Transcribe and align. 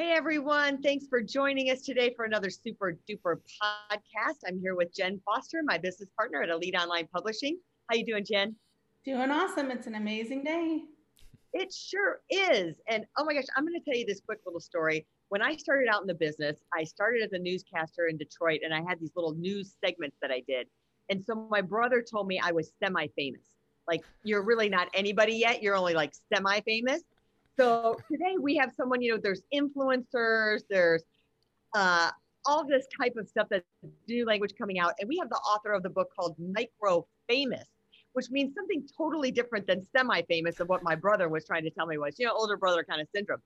Hey 0.00 0.12
everyone, 0.12 0.80
thanks 0.80 1.06
for 1.08 1.20
joining 1.20 1.70
us 1.70 1.82
today 1.82 2.14
for 2.16 2.24
another 2.24 2.48
super 2.48 2.98
duper 3.06 3.36
podcast. 3.62 4.38
I'm 4.48 4.58
here 4.58 4.74
with 4.74 4.94
Jen 4.96 5.20
Foster, 5.26 5.60
my 5.62 5.76
business 5.76 6.08
partner 6.16 6.42
at 6.42 6.48
Elite 6.48 6.74
Online 6.74 7.06
Publishing. 7.12 7.58
How 7.90 7.98
you 7.98 8.06
doing, 8.06 8.24
Jen? 8.24 8.56
Doing 9.04 9.30
awesome. 9.30 9.70
It's 9.70 9.86
an 9.86 9.96
amazing 9.96 10.42
day. 10.42 10.84
It 11.52 11.70
sure 11.70 12.22
is. 12.30 12.80
And 12.88 13.04
oh 13.18 13.26
my 13.26 13.34
gosh, 13.34 13.44
I'm 13.54 13.66
going 13.66 13.78
to 13.78 13.84
tell 13.84 13.94
you 13.94 14.06
this 14.06 14.22
quick 14.24 14.38
little 14.46 14.58
story. 14.58 15.06
When 15.28 15.42
I 15.42 15.54
started 15.56 15.90
out 15.92 16.00
in 16.00 16.06
the 16.06 16.14
business, 16.14 16.56
I 16.74 16.84
started 16.84 17.22
as 17.22 17.32
a 17.34 17.38
newscaster 17.38 18.06
in 18.06 18.16
Detroit 18.16 18.60
and 18.64 18.72
I 18.72 18.80
had 18.88 18.98
these 19.00 19.12
little 19.14 19.34
news 19.34 19.74
segments 19.84 20.16
that 20.22 20.30
I 20.30 20.42
did. 20.48 20.66
And 21.10 21.22
so 21.22 21.46
my 21.50 21.60
brother 21.60 22.00
told 22.02 22.26
me 22.26 22.40
I 22.42 22.52
was 22.52 22.72
semi 22.82 23.08
famous. 23.18 23.44
Like, 23.86 24.00
you're 24.24 24.44
really 24.44 24.70
not 24.70 24.88
anybody 24.94 25.34
yet. 25.34 25.62
You're 25.62 25.76
only 25.76 25.92
like 25.92 26.14
semi 26.32 26.62
famous. 26.62 27.02
So 27.58 27.98
today 28.10 28.36
we 28.40 28.56
have 28.56 28.72
someone, 28.76 29.02
you 29.02 29.12
know, 29.12 29.20
there's 29.22 29.42
influencers, 29.52 30.62
there's 30.70 31.02
uh, 31.74 32.10
all 32.46 32.66
this 32.66 32.86
type 32.98 33.16
of 33.16 33.28
stuff 33.28 33.48
that's 33.50 33.66
new 34.08 34.24
language 34.24 34.52
coming 34.56 34.78
out. 34.78 34.94
And 34.98 35.08
we 35.08 35.18
have 35.18 35.28
the 35.28 35.36
author 35.36 35.72
of 35.72 35.82
the 35.82 35.90
book 35.90 36.08
called 36.18 36.36
Micro 36.38 37.06
Famous, 37.28 37.66
which 38.12 38.30
means 38.30 38.54
something 38.54 38.86
totally 38.96 39.30
different 39.30 39.66
than 39.66 39.86
semi 39.94 40.22
famous 40.22 40.60
of 40.60 40.68
what 40.68 40.82
my 40.82 40.94
brother 40.94 41.28
was 41.28 41.44
trying 41.44 41.64
to 41.64 41.70
tell 41.70 41.86
me 41.86 41.98
was, 41.98 42.18
you 42.18 42.26
know, 42.26 42.32
older 42.32 42.56
brother 42.56 42.84
kind 42.84 43.00
of 43.00 43.08
syndrome. 43.14 43.40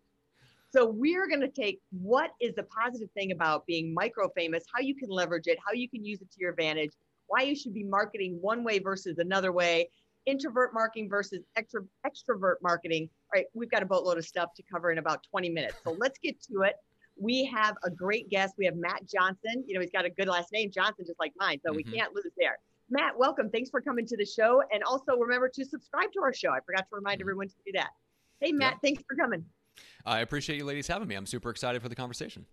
So 0.71 0.87
we're 0.87 1.29
going 1.29 1.41
to 1.41 1.49
take 1.49 1.81
what 1.91 2.33
is 2.41 2.55
the 2.57 2.65
positive 2.65 3.09
thing 3.13 3.31
about 3.31 3.65
being 3.65 3.95
micro 3.95 4.29
famous, 4.31 4.65
how 4.75 4.81
you 4.81 4.95
can 4.95 5.09
leverage 5.09 5.47
it, 5.47 5.59
how 5.65 5.73
you 5.73 5.89
can 5.89 6.05
use 6.05 6.21
it 6.21 6.31
to 6.33 6.41
your 6.41 6.51
advantage, 6.51 6.91
why 7.29 7.43
you 7.43 7.55
should 7.55 7.75
be 7.75 7.85
marketing 7.85 8.39
one 8.41 8.65
way 8.65 8.81
versus 8.81 9.19
another 9.19 9.53
way, 9.53 9.89
introvert 10.27 10.75
marketing 10.75 11.09
versus 11.09 11.45
extrovert 11.57 12.57
marketing. 12.63 13.09
All 13.35 13.41
right, 13.41 13.47
we've 13.53 13.71
got 13.71 13.83
a 13.83 13.87
boatload 13.87 14.17
of 14.17 14.25
stuff 14.25 14.55
to 14.55 14.63
cover 14.63 14.93
in 14.93 14.99
about 14.99 15.25
20 15.29 15.49
minutes. 15.49 15.75
So 15.83 15.97
let's 15.99 16.21
get 16.21 16.41
to 16.43 16.63
it. 16.63 16.77
We 17.17 17.45
have 17.47 17.75
a 17.83 17.91
great 17.91 18.31
guest. 18.31 18.55
We 18.57 18.65
have 18.65 18.77
Matt 18.77 19.09
Johnson. 19.13 19.65
You 19.67 19.75
know, 19.75 19.81
he's 19.81 19.91
got 19.91 20.05
a 20.05 20.11
good 20.11 20.29
last 20.29 20.53
name, 20.53 20.71
Johnson, 20.71 21.05
just 21.05 21.19
like 21.19 21.33
mine. 21.37 21.59
So 21.65 21.73
mm-hmm. 21.73 21.77
we 21.79 21.83
can't 21.83 22.15
lose 22.15 22.31
there. 22.37 22.61
Matt, 22.91 23.19
welcome. 23.19 23.51
Thanks 23.51 23.71
for 23.71 23.81
coming 23.81 24.07
to 24.07 24.17
the 24.17 24.25
show. 24.25 24.63
And 24.73 24.85
also 24.85 25.17
remember 25.17 25.49
to 25.49 25.65
subscribe 25.65 26.13
to 26.13 26.21
our 26.21 26.33
show. 26.33 26.51
I 26.51 26.61
forgot 26.65 26.89
to 26.91 26.95
remind 26.95 27.17
mm-hmm. 27.17 27.25
everyone 27.25 27.49
to 27.49 27.55
do 27.67 27.73
that. 27.73 27.91
Hey, 28.41 28.53
Matt, 28.53 28.79
thanks 28.85 29.03
for 29.09 29.17
coming. 29.17 29.45
I 30.07 30.21
appreciate 30.21 30.57
you 30.57 30.65
ladies 30.65 30.87
having 30.87 31.09
me. 31.09 31.17
I'm 31.17 31.27
super 31.27 31.51
excited 31.51 31.83
for 31.83 31.89
the 31.89 31.97
conversation. 31.97 32.47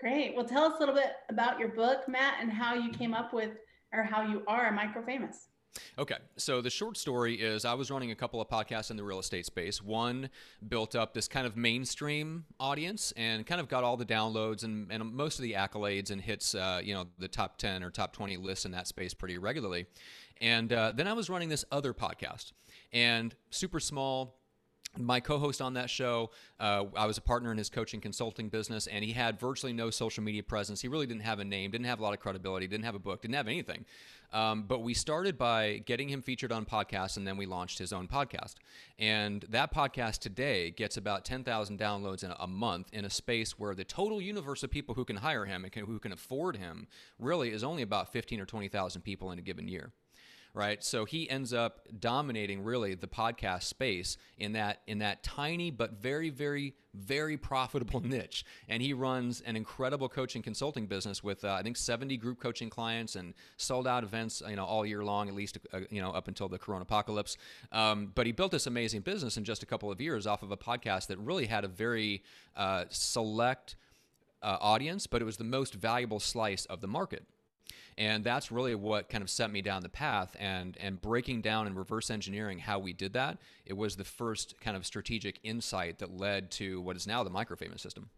Great. 0.00 0.36
Well, 0.36 0.44
tell 0.44 0.64
us 0.64 0.74
a 0.76 0.80
little 0.80 0.94
bit 0.94 1.12
about 1.30 1.58
your 1.58 1.70
book, 1.70 2.06
Matt, 2.08 2.34
and 2.42 2.52
how 2.52 2.74
you 2.74 2.90
came 2.90 3.14
up 3.14 3.32
with 3.32 3.52
or 3.94 4.02
how 4.02 4.20
you 4.20 4.42
are 4.48 4.70
micro 4.70 5.02
famous. 5.02 5.48
Okay, 5.98 6.16
so 6.36 6.60
the 6.60 6.70
short 6.70 6.96
story 6.96 7.34
is 7.34 7.64
I 7.64 7.74
was 7.74 7.90
running 7.90 8.10
a 8.10 8.14
couple 8.14 8.40
of 8.40 8.48
podcasts 8.48 8.90
in 8.90 8.96
the 8.96 9.04
real 9.04 9.18
estate 9.18 9.46
space. 9.46 9.82
One 9.82 10.30
built 10.68 10.94
up 10.94 11.14
this 11.14 11.28
kind 11.28 11.46
of 11.46 11.56
mainstream 11.56 12.44
audience 12.60 13.12
and 13.16 13.46
kind 13.46 13.60
of 13.60 13.68
got 13.68 13.84
all 13.84 13.96
the 13.96 14.06
downloads 14.06 14.64
and, 14.64 14.90
and 14.90 15.12
most 15.12 15.38
of 15.38 15.42
the 15.42 15.52
accolades 15.52 16.10
and 16.10 16.20
hits, 16.20 16.54
uh, 16.54 16.80
you 16.82 16.94
know, 16.94 17.06
the 17.18 17.28
top 17.28 17.58
10 17.58 17.82
or 17.82 17.90
top 17.90 18.12
20 18.12 18.36
lists 18.36 18.64
in 18.64 18.72
that 18.72 18.86
space 18.86 19.14
pretty 19.14 19.38
regularly. 19.38 19.86
And 20.40 20.72
uh, 20.72 20.92
then 20.94 21.08
I 21.08 21.12
was 21.12 21.28
running 21.28 21.48
this 21.48 21.64
other 21.72 21.92
podcast 21.92 22.52
and 22.92 23.34
super 23.50 23.80
small, 23.80 24.37
my 24.98 25.20
co-host 25.20 25.62
on 25.62 25.74
that 25.74 25.88
show 25.88 26.30
uh, 26.60 26.84
i 26.96 27.06
was 27.06 27.16
a 27.16 27.20
partner 27.20 27.50
in 27.52 27.58
his 27.58 27.70
coaching 27.70 28.00
consulting 28.00 28.48
business 28.48 28.86
and 28.86 29.04
he 29.04 29.12
had 29.12 29.38
virtually 29.38 29.72
no 29.72 29.90
social 29.90 30.22
media 30.22 30.42
presence. 30.42 30.80
He 30.80 30.88
really 30.88 31.06
didn't 31.06 31.22
have 31.22 31.38
a 31.38 31.44
name 31.44 31.70
didn't 31.70 31.86
have 31.86 32.00
a 32.00 32.02
lot 32.02 32.14
of 32.14 32.20
credibility 32.20 32.66
didn't 32.66 32.84
have 32.84 32.94
a 32.94 32.98
book 32.98 33.22
didn't 33.22 33.34
have 33.34 33.48
anything. 33.48 33.84
Um, 34.32 34.64
but 34.64 34.80
we 34.80 34.92
started 34.92 35.38
by 35.38 35.82
getting 35.86 36.08
him 36.08 36.20
featured 36.20 36.52
on 36.52 36.66
podcasts 36.66 37.16
and 37.16 37.26
then 37.26 37.38
we 37.38 37.46
launched 37.46 37.78
his 37.78 37.94
own 37.94 38.08
podcast. 38.08 38.56
And 38.98 39.44
that 39.48 39.72
podcast 39.72 40.18
today 40.18 40.70
gets 40.70 40.98
about 40.98 41.24
10000 41.24 41.78
downloads 41.78 42.24
in 42.24 42.32
a 42.38 42.46
month 42.46 42.88
in 42.92 43.06
a 43.06 43.10
space 43.10 43.58
where 43.58 43.74
the 43.74 43.84
total 43.84 44.20
universe 44.20 44.62
of 44.62 44.70
people 44.70 44.94
who 44.94 45.04
can 45.06 45.16
hire 45.16 45.46
him 45.46 45.64
and 45.64 45.72
can, 45.72 45.86
who 45.86 45.98
can 45.98 46.12
afford 46.12 46.56
him 46.56 46.88
really 47.18 47.50
is 47.50 47.64
only 47.64 47.82
about 47.82 48.12
15 48.12 48.40
or 48.40 48.44
20000 48.44 49.00
people 49.00 49.30
in 49.30 49.38
a 49.38 49.42
given 49.42 49.66
year 49.66 49.92
right? 50.58 50.82
So 50.82 51.04
he 51.04 51.30
ends 51.30 51.52
up 51.52 51.86
dominating 52.00 52.64
really 52.64 52.96
the 52.96 53.06
podcast 53.06 53.62
space 53.62 54.16
in 54.38 54.54
that 54.54 54.80
in 54.88 54.98
that 54.98 55.22
tiny 55.22 55.70
but 55.70 56.02
very 56.02 56.30
very 56.30 56.74
very 56.94 57.36
profitable 57.36 58.00
niche. 58.04 58.44
And 58.68 58.82
he 58.82 58.92
runs 58.92 59.40
an 59.42 59.54
incredible 59.54 60.08
coaching 60.08 60.42
consulting 60.42 60.88
business 60.88 61.22
with 61.22 61.44
uh, 61.44 61.52
I 61.52 61.62
think 61.62 61.76
70 61.76 62.16
group 62.16 62.40
coaching 62.40 62.70
clients 62.70 63.14
and 63.14 63.34
sold 63.56 63.86
out 63.86 64.02
events 64.02 64.42
you 64.48 64.56
know 64.56 64.64
all 64.64 64.84
year 64.84 65.04
long 65.04 65.28
at 65.28 65.34
least 65.34 65.58
uh, 65.72 65.82
you 65.90 66.02
know 66.02 66.10
up 66.10 66.26
until 66.26 66.48
the 66.48 66.58
corona 66.58 66.82
apocalypse. 66.82 67.36
Um, 67.70 68.10
but 68.16 68.26
he 68.26 68.32
built 68.32 68.50
this 68.50 68.66
amazing 68.66 69.02
business 69.02 69.36
in 69.36 69.44
just 69.44 69.62
a 69.62 69.66
couple 69.66 69.92
of 69.92 70.00
years 70.00 70.26
off 70.26 70.42
of 70.42 70.50
a 70.50 70.56
podcast 70.56 71.06
that 71.06 71.18
really 71.18 71.46
had 71.46 71.64
a 71.64 71.68
very 71.68 72.24
uh, 72.56 72.86
select 72.88 73.76
uh, 74.42 74.56
audience, 74.60 75.06
but 75.06 75.22
it 75.22 75.24
was 75.24 75.36
the 75.36 75.44
most 75.44 75.74
valuable 75.74 76.18
slice 76.18 76.64
of 76.64 76.80
the 76.80 76.88
market 76.88 77.24
and 77.98 78.22
that's 78.22 78.52
really 78.52 78.76
what 78.76 79.08
kind 79.08 79.22
of 79.22 79.28
set 79.28 79.50
me 79.50 79.60
down 79.60 79.82
the 79.82 79.88
path. 79.88 80.34
And 80.38 80.76
and 80.80 81.00
breaking 81.00 81.42
down 81.42 81.66
and 81.66 81.76
reverse 81.76 82.10
engineering 82.10 82.60
how 82.60 82.78
we 82.78 82.92
did 82.92 83.12
that 83.14 83.38
it 83.66 83.76
was 83.76 83.96
the 83.96 84.04
first 84.04 84.58
kind 84.60 84.76
of 84.76 84.86
strategic 84.86 85.40
insight 85.42 85.98
that 85.98 86.16
led 86.16 86.50
to 86.52 86.80
what 86.80 86.96
is 86.96 87.06
now 87.06 87.24
the 87.24 87.30
microfamous 87.30 87.80
system. 87.80 88.08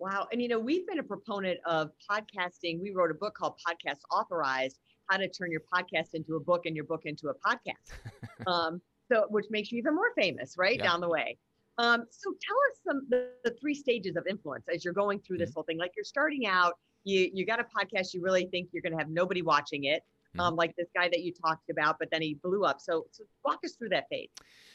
Wow. 0.00 0.26
And 0.32 0.42
you 0.42 0.48
know 0.48 0.58
we've 0.58 0.86
been 0.86 0.98
a 0.98 1.04
proponent 1.04 1.60
of 1.64 1.92
podcasting. 2.10 2.82
We 2.82 2.90
wrote 2.90 3.12
a 3.12 3.14
book 3.14 3.34
called 3.34 3.54
podcast 3.66 4.00
authorized 4.10 4.80
how 5.08 5.16
to 5.16 5.28
turn 5.28 5.50
your 5.50 5.62
podcast 5.72 6.14
into 6.14 6.36
a 6.36 6.40
book 6.40 6.66
and 6.66 6.74
your 6.74 6.84
book 6.84 7.02
into 7.04 7.28
a 7.28 7.34
podcast. 7.34 7.92
Um, 8.46 8.80
so 9.12 9.26
which 9.28 9.44
makes 9.50 9.70
you 9.70 9.76
even 9.76 9.94
more 9.94 10.12
famous 10.16 10.54
right 10.56 10.78
down 10.78 11.02
the 11.02 11.08
way. 11.08 11.36
Um, 11.76 12.06
so 12.10 12.32
tell 12.40 12.56
us 12.70 12.78
some 12.86 13.06
the, 13.10 13.28
the, 13.44 13.50
three 13.60 13.74
stages 13.74 14.16
of 14.16 14.26
influence 14.26 14.64
as 14.72 14.82
you're 14.82 14.94
going 14.94 15.20
through 15.20 15.36
this 15.36 15.50
mm-hmm. 15.50 15.54
whole 15.56 15.64
thing. 15.64 15.76
Like 15.76 15.92
you're 15.94 16.04
starting 16.04 16.46
out 16.46 16.78
you 17.04 17.30
you 17.32 17.46
got 17.46 17.60
a 17.60 17.64
podcast 17.64 18.14
you 18.14 18.22
really 18.22 18.46
think 18.46 18.68
you're 18.72 18.82
going 18.82 18.92
to 18.92 18.98
have 18.98 19.10
nobody 19.10 19.42
watching 19.42 19.84
it 19.84 20.02
mm-hmm. 20.02 20.40
um, 20.40 20.56
like 20.56 20.74
this 20.76 20.88
guy 20.94 21.08
that 21.08 21.20
you 21.20 21.32
talked 21.32 21.70
about 21.70 21.96
but 21.98 22.08
then 22.10 22.22
he 22.22 22.34
blew 22.34 22.64
up. 22.64 22.80
So, 22.80 23.06
so 23.10 23.24
walk 23.44 23.60
us 23.64 23.72
through 23.72 23.90
that 23.90 24.08
phase. 24.10 24.30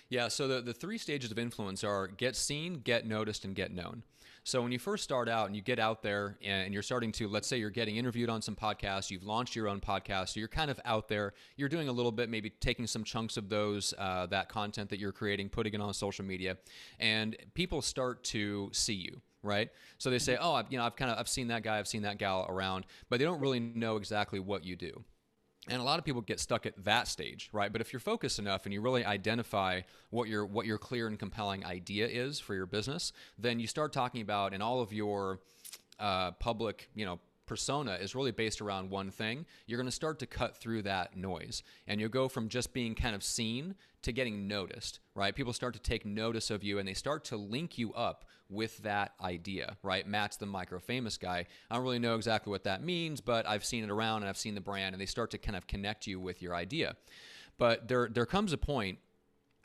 Yeah 0.10 0.28
so 0.28 0.48
the, 0.48 0.62
the 0.62 0.74
three 0.74 0.98
stages 0.98 1.32
of 1.32 1.40
influence 1.40 1.84
are 1.84 2.08
get 2.08 2.36
seen 2.36 2.76
get 2.76 3.06
noticed 3.06 3.46
and 3.46 3.56
get 3.56 3.72
known. 3.72 4.04
So 4.48 4.62
when 4.62 4.72
you 4.72 4.78
first 4.78 5.04
start 5.04 5.28
out 5.28 5.48
and 5.48 5.56
you 5.56 5.64
get 5.64 5.80
out 5.80 6.04
there 6.04 6.38
and 6.44 6.72
you're 6.72 6.84
starting 6.84 7.12
to, 7.14 7.28
let's 7.28 7.48
say 7.48 7.58
you're 7.58 7.72
getting 7.72 7.98
interviewed 7.98 8.30
on 8.30 8.44
some 8.44 8.56
podcasts, 8.56 9.10
you've 9.10 9.24
launched 9.24 9.56
your 9.56 9.68
own 9.68 9.82
podcast, 9.82 10.30
so 10.30 10.40
you're 10.40 10.48
kind 10.48 10.70
of 10.70 10.80
out 10.86 11.08
there, 11.08 11.34
you're 11.58 11.68
doing 11.68 11.88
a 11.88 11.92
little 11.92 12.12
bit, 12.12 12.30
maybe 12.30 12.52
taking 12.52 12.86
some 12.86 13.04
chunks 13.04 13.38
of 13.38 13.50
those, 13.50 13.96
uh, 13.98 14.28
that 14.28 14.48
content 14.48 14.92
that 14.92 15.00
you're 15.00 15.12
creating, 15.12 15.50
putting 15.50 15.74
it 15.74 15.82
on 15.82 15.92
social 15.96 16.24
media, 16.24 16.58
and 17.00 17.36
people 17.56 17.82
start 17.82 18.24
to 18.26 18.70
see 18.72 18.94
you 18.94 19.20
right? 19.46 19.70
So 19.98 20.10
they 20.10 20.20
say, 20.20 20.38
"Oh, 20.40 20.54
I've, 20.54 20.66
you 20.70 20.78
know, 20.78 20.86
I've 20.86 20.96
kind 20.96 21.12
of 21.12 21.18
I've 21.18 21.30
seen 21.30 21.48
that 21.48 21.64
guy, 21.64 21.80
I've 21.80 21.88
seen 21.88 22.02
that 22.02 22.18
gal 22.18 22.46
around," 22.50 22.86
but 23.10 23.20
they 23.20 23.26
don't 23.26 23.40
really 23.40 23.60
know 23.60 23.98
exactly 23.98 24.40
what 24.40 24.66
you 24.66 24.76
do. 24.76 25.04
And 25.68 25.82
a 25.82 25.84
lot 25.84 25.98
of 25.98 26.06
people 26.06 26.22
get 26.22 26.40
stuck 26.40 26.66
at 26.66 26.84
that 26.84 27.08
stage, 27.08 27.50
right? 27.52 27.72
But 27.72 27.82
if 27.82 27.92
you're 27.92 28.00
focused 28.00 28.38
enough 28.38 28.66
and 28.66 28.74
you 28.74 28.82
really 28.82 29.04
identify 29.04 29.82
what 30.10 30.28
your 30.28 30.46
what 30.46 30.66
your 30.66 30.78
clear 30.78 31.08
and 31.08 31.18
compelling 31.18 31.66
idea 31.66 32.08
is 32.08 32.40
for 32.40 32.54
your 32.54 32.66
business, 32.66 33.14
then 33.40 33.60
you 33.60 33.68
start 33.68 33.94
talking 33.94 34.22
about 34.22 34.54
in 34.54 34.62
all 34.62 34.82
of 34.82 34.94
your 34.94 35.40
uh, 36.00 36.32
public, 36.32 36.90
you 36.94 37.06
know, 37.06 37.20
persona 37.46 37.94
is 37.94 38.16
really 38.16 38.32
based 38.32 38.62
around 38.62 38.90
one 38.90 39.12
thing, 39.12 39.46
you're 39.68 39.78
going 39.78 39.88
to 39.88 39.92
start 39.92 40.20
to 40.20 40.26
cut 40.26 40.58
through 40.58 40.84
that 40.84 41.16
noise. 41.16 41.64
And 41.88 42.00
you'll 42.00 42.10
go 42.10 42.28
from 42.28 42.50
just 42.50 42.74
being 42.74 42.96
kind 42.96 43.16
of 43.16 43.24
seen 43.24 43.76
to 44.02 44.12
getting 44.12 44.48
noticed, 44.48 45.00
right? 45.16 45.36
People 45.36 45.54
start 45.54 45.74
to 45.74 45.80
take 45.80 46.06
notice 46.06 46.52
of 46.52 46.64
you 46.64 46.80
and 46.80 46.88
they 46.88 46.94
start 46.94 47.26
to 47.26 47.38
link 47.38 47.78
you 47.78 47.94
up 47.94 48.26
with 48.50 48.78
that 48.80 49.14
idea, 49.22 49.78
right? 49.82 50.08
Matt's 50.08 50.38
the 50.38 50.46
micro 50.46 50.80
famous 50.80 51.18
guy. 51.18 51.46
I 51.70 51.76
don't 51.76 51.84
really 51.84 52.00
know 52.00 52.16
exactly 52.16 52.52
what 52.52 52.64
that 52.66 52.84
means, 52.84 53.22
but 53.22 53.48
I've 53.48 53.66
seen 53.66 53.84
it 53.84 53.90
around 53.90 54.22
and 54.22 54.30
I've 54.30 54.38
seen 54.38 54.56
the 54.56 54.62
brand 54.62 54.94
and 54.94 55.02
they 55.02 55.08
start 55.08 55.32
to 55.32 55.38
kind 55.38 55.56
of 55.56 55.68
connect 55.68 56.06
you 56.06 56.20
with 56.20 56.42
your 56.42 56.54
idea. 56.54 56.96
But 57.58 57.88
there 57.88 58.10
there 58.12 58.26
comes 58.26 58.54
a 58.54 58.58
point 58.58 59.00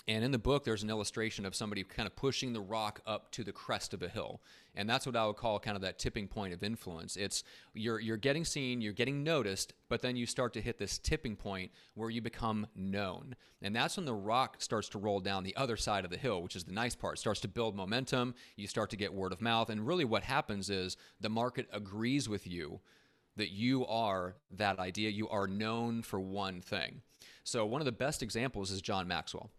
And 0.09 0.25
in 0.25 0.31
the 0.31 0.39
book, 0.39 0.65
there's 0.65 0.83
an 0.83 0.91
illustration 0.91 1.45
of 1.45 1.55
somebody 1.55 1.85
kind 1.85 2.07
of 2.07 2.17
pushing 2.17 2.53
the 2.53 2.61
rock 2.61 3.01
up 3.07 3.31
to 3.33 3.45
the 3.45 3.53
crest 3.53 3.93
of 3.93 4.03
a 4.03 4.09
hill. 4.09 4.41
And 4.75 4.89
that's 4.89 5.05
what 5.05 5.15
I 5.15 5.27
would 5.27 5.37
call 5.37 5.61
kind 5.61 5.77
of 5.77 5.83
that 5.83 5.99
tipping 5.99 6.27
point 6.27 6.55
of 6.55 6.63
influence. 6.63 7.17
It's 7.17 7.45
you're 7.75 8.01
you're 8.01 8.17
getting 8.17 8.45
seen, 8.45 8.81
you're 8.81 8.93
getting 8.93 9.23
noticed, 9.23 9.75
but 9.89 10.01
then 10.01 10.17
you 10.17 10.27
start 10.27 10.55
to 10.55 10.61
hit 10.61 10.79
this 10.79 10.97
tipping 10.99 11.37
point 11.37 11.71
where 11.95 12.09
you 12.09 12.23
become 12.23 12.67
known. 12.75 13.37
And 13.63 13.77
that's 13.77 13.97
when 13.97 14.07
the 14.07 14.15
rock 14.15 14.57
starts 14.63 14.89
to 14.91 14.99
roll 14.99 15.21
down 15.21 15.45
the 15.45 15.57
other 15.57 15.77
side 15.77 16.05
of 16.05 16.11
the 16.11 16.17
hill, 16.17 16.43
which 16.43 16.57
is 16.57 16.65
the 16.65 16.73
nice 16.73 16.95
part. 16.95 17.19
It 17.19 17.21
starts 17.21 17.41
to 17.41 17.49
build 17.49 17.77
momentum, 17.77 18.35
you 18.57 18.67
start 18.67 18.91
to 18.91 18.97
get 18.97 19.13
word 19.13 19.33
of 19.33 19.41
mouth, 19.41 19.69
and 19.69 19.87
really 19.87 20.05
what 20.05 20.23
happens 20.23 20.71
is 20.71 20.97
the 21.21 21.29
market 21.29 21.69
agrees 21.73 22.29
with 22.29 22.47
you 22.47 22.81
that 23.37 23.51
you 23.51 23.87
are 23.87 24.37
that 24.51 24.79
idea, 24.79 25.11
you 25.11 25.29
are 25.29 25.47
known 25.47 26.03
for 26.03 26.19
one 26.19 26.61
thing. 26.61 27.03
So 27.45 27.67
one 27.67 27.81
of 27.81 27.87
the 27.87 27.93
best 27.93 28.23
examples 28.23 28.71
is 28.71 28.81
John 28.81 29.07
Maxwell. 29.07 29.51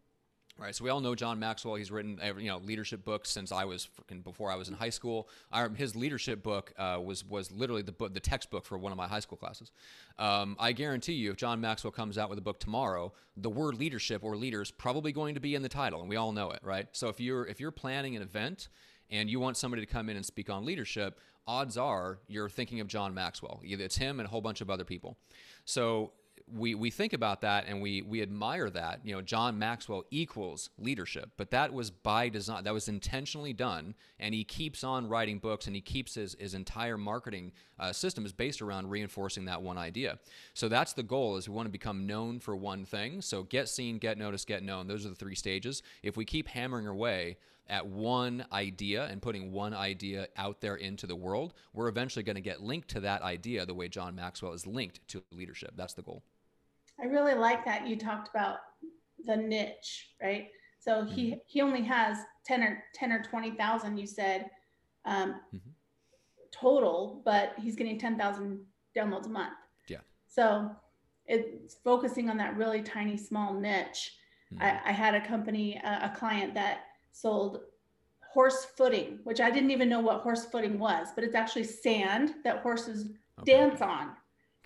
Right, 0.62 0.76
so 0.76 0.84
we 0.84 0.92
all 0.92 1.02
know 1.02 1.16
John 1.16 1.40
Maxwell. 1.40 1.74
He's 1.74 1.90
written, 1.90 2.20
you 2.38 2.48
know, 2.48 2.60
leadership 2.60 3.04
books 3.04 3.32
since 3.32 3.52
I 3.52 3.66
was 3.66 3.90
before 4.24 4.52
I 4.52 4.56
was 4.56 4.68
in 4.68 4.76
high 4.76 4.92
school. 4.92 5.28
his 5.76 5.96
leadership 5.96 6.44
book 6.44 6.72
uh, 6.78 7.00
was 7.04 7.26
was 7.26 7.52
literally 7.52 7.82
the 7.82 7.92
book, 7.92 8.14
the 8.14 8.20
textbook 8.20 8.66
for 8.66 8.78
one 8.78 8.92
of 8.92 8.98
my 8.98 9.08
high 9.08 9.22
school 9.22 9.40
classes. 9.40 9.72
Um, 10.20 10.56
I 10.60 10.74
guarantee 10.74 11.14
you, 11.14 11.32
if 11.32 11.38
John 11.38 11.60
Maxwell 11.62 11.90
comes 11.90 12.16
out 12.20 12.30
with 12.30 12.38
a 12.38 12.44
book 12.44 12.60
tomorrow, 12.60 13.12
the 13.36 13.50
word 13.50 13.80
leadership 13.80 14.24
or 14.24 14.38
leader 14.38 14.62
is 14.62 14.70
probably 14.70 15.12
going 15.12 15.34
to 15.34 15.42
be 15.42 15.56
in 15.56 15.64
the 15.64 15.70
title, 15.70 16.00
and 16.02 16.08
we 16.08 16.16
all 16.16 16.32
know 16.32 16.52
it, 16.52 16.60
right? 16.62 16.88
So 16.92 17.10
if 17.10 17.20
you're 17.20 17.48
if 17.48 17.60
you're 17.60 17.72
planning 17.72 18.16
an 18.16 18.22
event 18.22 18.70
and 19.10 19.32
you 19.32 19.40
want 19.40 19.58
somebody 19.58 19.84
to 19.84 19.92
come 19.92 20.10
in 20.10 20.16
and 20.16 20.24
speak 20.24 20.52
on 20.52 20.64
leadership, 20.64 21.20
odds 21.48 21.76
are 21.76 22.20
you're 22.28 22.50
thinking 22.50 22.82
of 22.82 22.88
John 22.88 23.16
Maxwell. 23.16 23.62
Either 23.66 23.84
it's 23.84 23.98
him 23.98 24.20
and 24.20 24.28
a 24.28 24.30
whole 24.30 24.42
bunch 24.42 24.62
of 24.62 24.70
other 24.70 24.86
people. 24.86 25.18
So 25.66 26.12
we, 26.54 26.76
we 26.76 26.92
think 26.92 27.14
about 27.14 27.42
that 27.42 27.66
and 27.68 27.82
we, 27.82 28.02
we 28.02 28.22
admire 28.22 28.70
that. 28.70 29.02
You 29.04 29.16
know, 29.16 29.22
John 29.22 29.58
Maxwell 29.58 30.04
equals 30.12 30.70
leadership, 30.78 31.32
but 31.38 31.52
that 31.52 31.74
was 31.74 31.92
by 31.92 32.30
design, 32.30 32.64
that 32.64 32.74
was 32.74 32.88
intentionally 32.88 33.54
done. 33.54 33.96
And 34.20 34.34
he 34.34 34.44
keeps 34.44 34.84
on 34.84 35.08
writing 35.08 35.40
books 35.40 35.68
and 35.68 35.76
he 35.76 35.82
keeps 35.82 36.16
his, 36.16 36.36
his 36.40 36.54
entire 36.54 36.98
marketing 36.98 37.54
uh, 37.80 37.94
system 37.94 38.26
is 38.26 38.34
based 38.34 38.62
around 38.62 38.90
reinforcing 38.90 39.46
that 39.46 39.62
one 39.62 39.78
idea. 39.78 40.20
So 40.54 40.68
that's 40.68 40.94
the 40.94 41.04
goal 41.04 41.38
is 41.38 41.48
we 41.48 41.56
want 41.56 41.68
to 41.68 41.72
become 41.72 42.06
known 42.06 42.40
for 42.40 42.56
one 42.56 42.86
thing. 42.86 43.22
So 43.22 43.44
get 43.44 43.70
seen, 43.70 43.98
get 43.98 44.18
noticed, 44.18 44.48
get 44.48 44.64
known. 44.64 44.88
Those 44.88 45.06
are 45.06 45.10
the 45.10 45.16
three 45.16 45.36
stages. 45.36 45.82
If 46.04 46.18
we 46.18 46.26
keep 46.26 46.48
hammering 46.48 46.88
away 46.88 47.38
at 47.68 47.88
one 47.88 48.46
idea 48.52 49.06
and 49.06 49.22
putting 49.22 49.52
one 49.52 49.74
idea 49.74 50.28
out 50.36 50.60
there 50.60 50.76
into 50.76 51.08
the 51.08 51.16
world, 51.16 51.54
we're 51.74 51.88
eventually 51.88 52.24
going 52.24 52.36
to 52.36 52.42
get 52.42 52.62
linked 52.62 52.90
to 52.90 53.00
that 53.00 53.22
idea 53.22 53.66
the 53.66 53.74
way 53.74 53.88
John 53.88 54.14
Maxwell 54.14 54.54
is 54.54 54.68
linked 54.68 55.00
to 55.08 55.24
leadership. 55.32 55.72
That's 55.76 55.94
the 55.94 56.02
goal. 56.02 56.24
I 57.02 57.06
really 57.06 57.34
like 57.34 57.66
that 57.66 57.88
you 57.88 57.96
talked 57.96 58.30
about 58.30 58.58
the 59.26 59.36
niche, 59.36 60.10
right? 60.22 60.50
So 60.80 61.04
he 61.04 61.32
mm-hmm. 61.32 61.40
he 61.46 61.62
only 61.62 61.84
has 61.84 62.18
10 62.46 62.64
or 62.64 62.84
10 62.96 63.12
or 63.12 63.24
20,000 63.24 63.98
you 63.98 64.08
said 64.08 64.50
um, 65.06 65.36
mm-hmm. 65.54 65.70
total, 66.52 67.22
but 67.26 67.54
he's 67.60 67.76
getting 67.76 68.00
10,000 68.00 68.60
downloads 68.96 69.26
a 69.26 69.30
month. 69.30 69.54
Yeah. 69.88 70.00
So 70.28 70.72
it's 71.26 71.76
focusing 71.84 72.30
on 72.30 72.38
that 72.38 72.58
really 72.58 72.82
tiny 72.82 73.18
small 73.18 73.54
niche. 73.54 74.16
Mm-hmm. 74.54 74.64
I, 74.64 74.90
I, 74.90 74.92
had 74.92 75.16
a 75.16 75.26
company, 75.26 75.80
a, 75.84 76.12
a 76.12 76.16
client 76.18 76.54
that 76.56 76.82
sold 77.12 77.62
horse 78.32 78.66
footing, 78.78 79.20
which 79.24 79.40
I 79.40 79.50
didn't 79.50 79.72
even 79.72 79.90
know 79.90 80.00
what 80.00 80.22
horse 80.22 80.46
footing 80.46 80.80
was, 80.80 81.10
but 81.16 81.24
it's 81.24 81.36
actually 81.36 81.64
sand 81.66 82.36
that 82.44 82.60
horses 82.60 83.12
okay. 83.40 83.54
dance 83.54 83.82
on. 83.82 84.12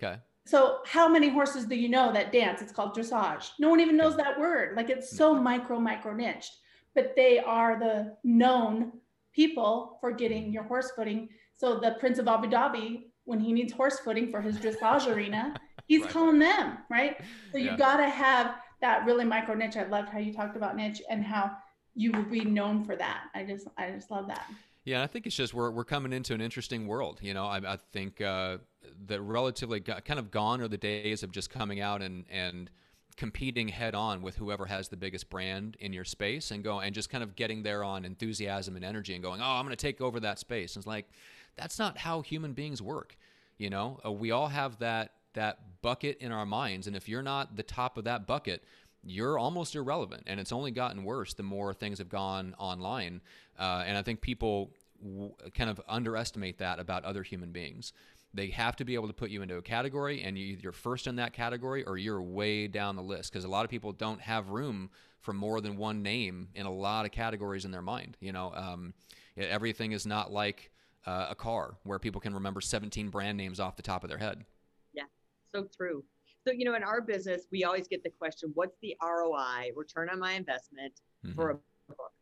Okay. 0.02 0.18
So 0.46 0.78
how 0.86 1.08
many 1.08 1.28
horses 1.28 1.66
do 1.66 1.74
you 1.74 1.88
know 1.88 2.12
that 2.12 2.32
dance? 2.32 2.62
It's 2.62 2.70
called 2.70 2.94
dressage. 2.94 3.50
No 3.58 3.68
one 3.68 3.80
even 3.80 3.96
knows 3.96 4.16
that 4.16 4.38
word. 4.38 4.76
Like 4.76 4.90
it's 4.90 5.12
mm. 5.12 5.16
so 5.16 5.34
micro, 5.34 5.80
micro 5.80 6.14
niched, 6.14 6.58
but 6.94 7.14
they 7.16 7.40
are 7.40 7.78
the 7.78 8.16
known 8.22 8.92
people 9.32 9.98
for 10.00 10.12
getting 10.12 10.52
your 10.52 10.62
horse 10.62 10.92
footing. 10.94 11.28
So 11.56 11.80
the 11.80 11.96
Prince 11.98 12.18
of 12.18 12.28
Abu 12.28 12.48
Dhabi, 12.48 13.06
when 13.24 13.40
he 13.40 13.52
needs 13.52 13.72
horse 13.72 13.98
footing 13.98 14.30
for 14.30 14.40
his 14.40 14.56
dressage 14.56 15.06
arena, 15.12 15.52
he's 15.88 16.02
right. 16.02 16.10
calling 16.10 16.38
them, 16.38 16.78
right? 16.88 17.20
So 17.50 17.58
you 17.58 17.70
yeah. 17.70 17.76
got 17.76 17.96
to 17.96 18.08
have 18.08 18.54
that 18.80 19.04
really 19.04 19.24
micro 19.24 19.56
niche. 19.56 19.76
I 19.76 19.84
loved 19.84 20.10
how 20.10 20.20
you 20.20 20.32
talked 20.32 20.56
about 20.56 20.76
niche 20.76 21.02
and 21.10 21.24
how 21.24 21.56
you 21.96 22.12
will 22.12 22.22
be 22.22 22.44
known 22.44 22.84
for 22.84 22.94
that. 22.94 23.24
I 23.34 23.42
just, 23.42 23.66
I 23.76 23.90
just 23.90 24.12
love 24.12 24.28
that. 24.28 24.48
Yeah, 24.86 25.02
I 25.02 25.08
think 25.08 25.26
it's 25.26 25.34
just 25.34 25.52
we're 25.52 25.72
we're 25.72 25.84
coming 25.84 26.12
into 26.12 26.32
an 26.32 26.40
interesting 26.40 26.86
world. 26.86 27.18
You 27.20 27.34
know, 27.34 27.44
I, 27.44 27.56
I 27.56 27.76
think 27.92 28.20
uh, 28.20 28.58
that 29.06 29.20
relatively 29.20 29.80
kind 29.80 30.20
of 30.20 30.30
gone 30.30 30.60
are 30.60 30.68
the 30.68 30.78
days 30.78 31.24
of 31.24 31.32
just 31.32 31.50
coming 31.50 31.80
out 31.80 32.02
and 32.02 32.24
and 32.30 32.70
competing 33.16 33.66
head 33.66 33.96
on 33.96 34.22
with 34.22 34.36
whoever 34.36 34.66
has 34.66 34.88
the 34.88 34.96
biggest 34.96 35.28
brand 35.28 35.76
in 35.80 35.92
your 35.92 36.04
space 36.04 36.52
and 36.52 36.62
go 36.62 36.78
and 36.78 36.94
just 36.94 37.10
kind 37.10 37.24
of 37.24 37.34
getting 37.34 37.64
there 37.64 37.82
on 37.82 38.04
enthusiasm 38.04 38.76
and 38.76 38.84
energy 38.84 39.14
and 39.14 39.24
going, 39.24 39.40
oh, 39.40 39.44
I'm 39.44 39.64
going 39.64 39.74
to 39.74 39.76
take 39.76 40.00
over 40.00 40.20
that 40.20 40.38
space. 40.38 40.76
And 40.76 40.82
it's 40.82 40.86
like 40.86 41.08
that's 41.56 41.80
not 41.80 41.98
how 41.98 42.20
human 42.20 42.52
beings 42.52 42.80
work. 42.80 43.16
You 43.58 43.70
know, 43.70 43.98
uh, 44.04 44.12
we 44.12 44.30
all 44.30 44.48
have 44.48 44.78
that 44.78 45.14
that 45.32 45.82
bucket 45.82 46.18
in 46.18 46.30
our 46.30 46.46
minds, 46.46 46.86
and 46.86 46.94
if 46.94 47.08
you're 47.08 47.22
not 47.22 47.56
the 47.56 47.64
top 47.64 47.98
of 47.98 48.04
that 48.04 48.24
bucket, 48.24 48.62
you're 49.06 49.38
almost 49.38 49.74
irrelevant. 49.74 50.24
And 50.26 50.40
it's 50.40 50.52
only 50.52 50.70
gotten 50.70 51.04
worse 51.04 51.34
the 51.34 51.42
more 51.42 51.72
things 51.72 51.98
have 51.98 52.08
gone 52.08 52.54
online. 52.58 53.20
Uh, 53.58 53.84
and 53.86 53.96
I 53.96 54.02
think 54.02 54.20
people 54.20 54.72
w- 55.02 55.32
kind 55.54 55.70
of 55.70 55.80
underestimate 55.88 56.58
that 56.58 56.78
about 56.78 57.04
other 57.04 57.22
human 57.22 57.52
beings. 57.52 57.92
They 58.34 58.48
have 58.48 58.76
to 58.76 58.84
be 58.84 58.94
able 58.94 59.06
to 59.06 59.14
put 59.14 59.30
you 59.30 59.40
into 59.40 59.56
a 59.56 59.62
category, 59.62 60.22
and 60.22 60.36
you, 60.36 60.58
you're 60.60 60.72
first 60.72 61.06
in 61.06 61.16
that 61.16 61.32
category 61.32 61.84
or 61.84 61.96
you're 61.96 62.20
way 62.20 62.66
down 62.66 62.96
the 62.96 63.02
list. 63.02 63.32
Because 63.32 63.44
a 63.44 63.48
lot 63.48 63.64
of 63.64 63.70
people 63.70 63.92
don't 63.92 64.20
have 64.20 64.50
room 64.50 64.90
for 65.20 65.32
more 65.32 65.60
than 65.60 65.76
one 65.76 66.02
name 66.02 66.48
in 66.54 66.66
a 66.66 66.72
lot 66.72 67.06
of 67.06 67.12
categories 67.12 67.64
in 67.64 67.70
their 67.70 67.82
mind. 67.82 68.16
You 68.20 68.32
know, 68.32 68.52
um, 68.54 68.94
everything 69.36 69.92
is 69.92 70.04
not 70.06 70.32
like 70.32 70.70
uh, 71.06 71.28
a 71.30 71.34
car 71.34 71.76
where 71.84 71.98
people 71.98 72.20
can 72.20 72.34
remember 72.34 72.60
17 72.60 73.08
brand 73.08 73.38
names 73.38 73.60
off 73.60 73.76
the 73.76 73.82
top 73.82 74.02
of 74.04 74.10
their 74.10 74.18
head. 74.18 74.44
Yeah, 74.92 75.04
so 75.52 75.68
true. 75.76 76.04
So, 76.46 76.52
you 76.52 76.64
know, 76.64 76.76
in 76.76 76.84
our 76.84 77.00
business, 77.00 77.48
we 77.50 77.64
always 77.64 77.88
get 77.88 78.04
the 78.04 78.10
question, 78.10 78.52
what's 78.54 78.76
the 78.80 78.96
ROI, 79.02 79.72
return 79.74 80.08
on 80.08 80.20
my 80.20 80.34
investment 80.34 80.92
mm-hmm. 81.24 81.34
for 81.34 81.50
a 81.50 81.54
book? 81.88 82.12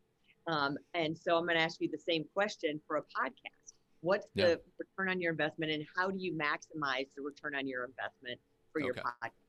Um, 0.47 0.79
and 0.95 1.17
so 1.17 1.37
I'm 1.37 1.45
going 1.45 1.57
to 1.59 1.63
ask 1.63 1.81
you 1.81 1.91
the 1.91 1.99
same 1.99 2.25
question 2.33 2.81
for 2.87 2.97
a 2.97 3.03
podcast. 3.03 3.75
What's 4.01 4.27
yeah. 4.35 4.47
the 4.47 4.61
return 4.79 5.11
on 5.11 5.21
your 5.21 5.33
investment 5.33 5.73
and 5.73 5.85
how 5.95 6.11
do 6.11 6.19
you 6.19 6.33
maximize 6.33 7.09
the 7.17 7.23
return 7.23 7.55
on 7.55 7.67
your 7.67 7.85
investment 7.85 8.41
for 8.73 8.81
okay. 8.81 8.87
your 8.87 8.95
podcast? 8.95 9.44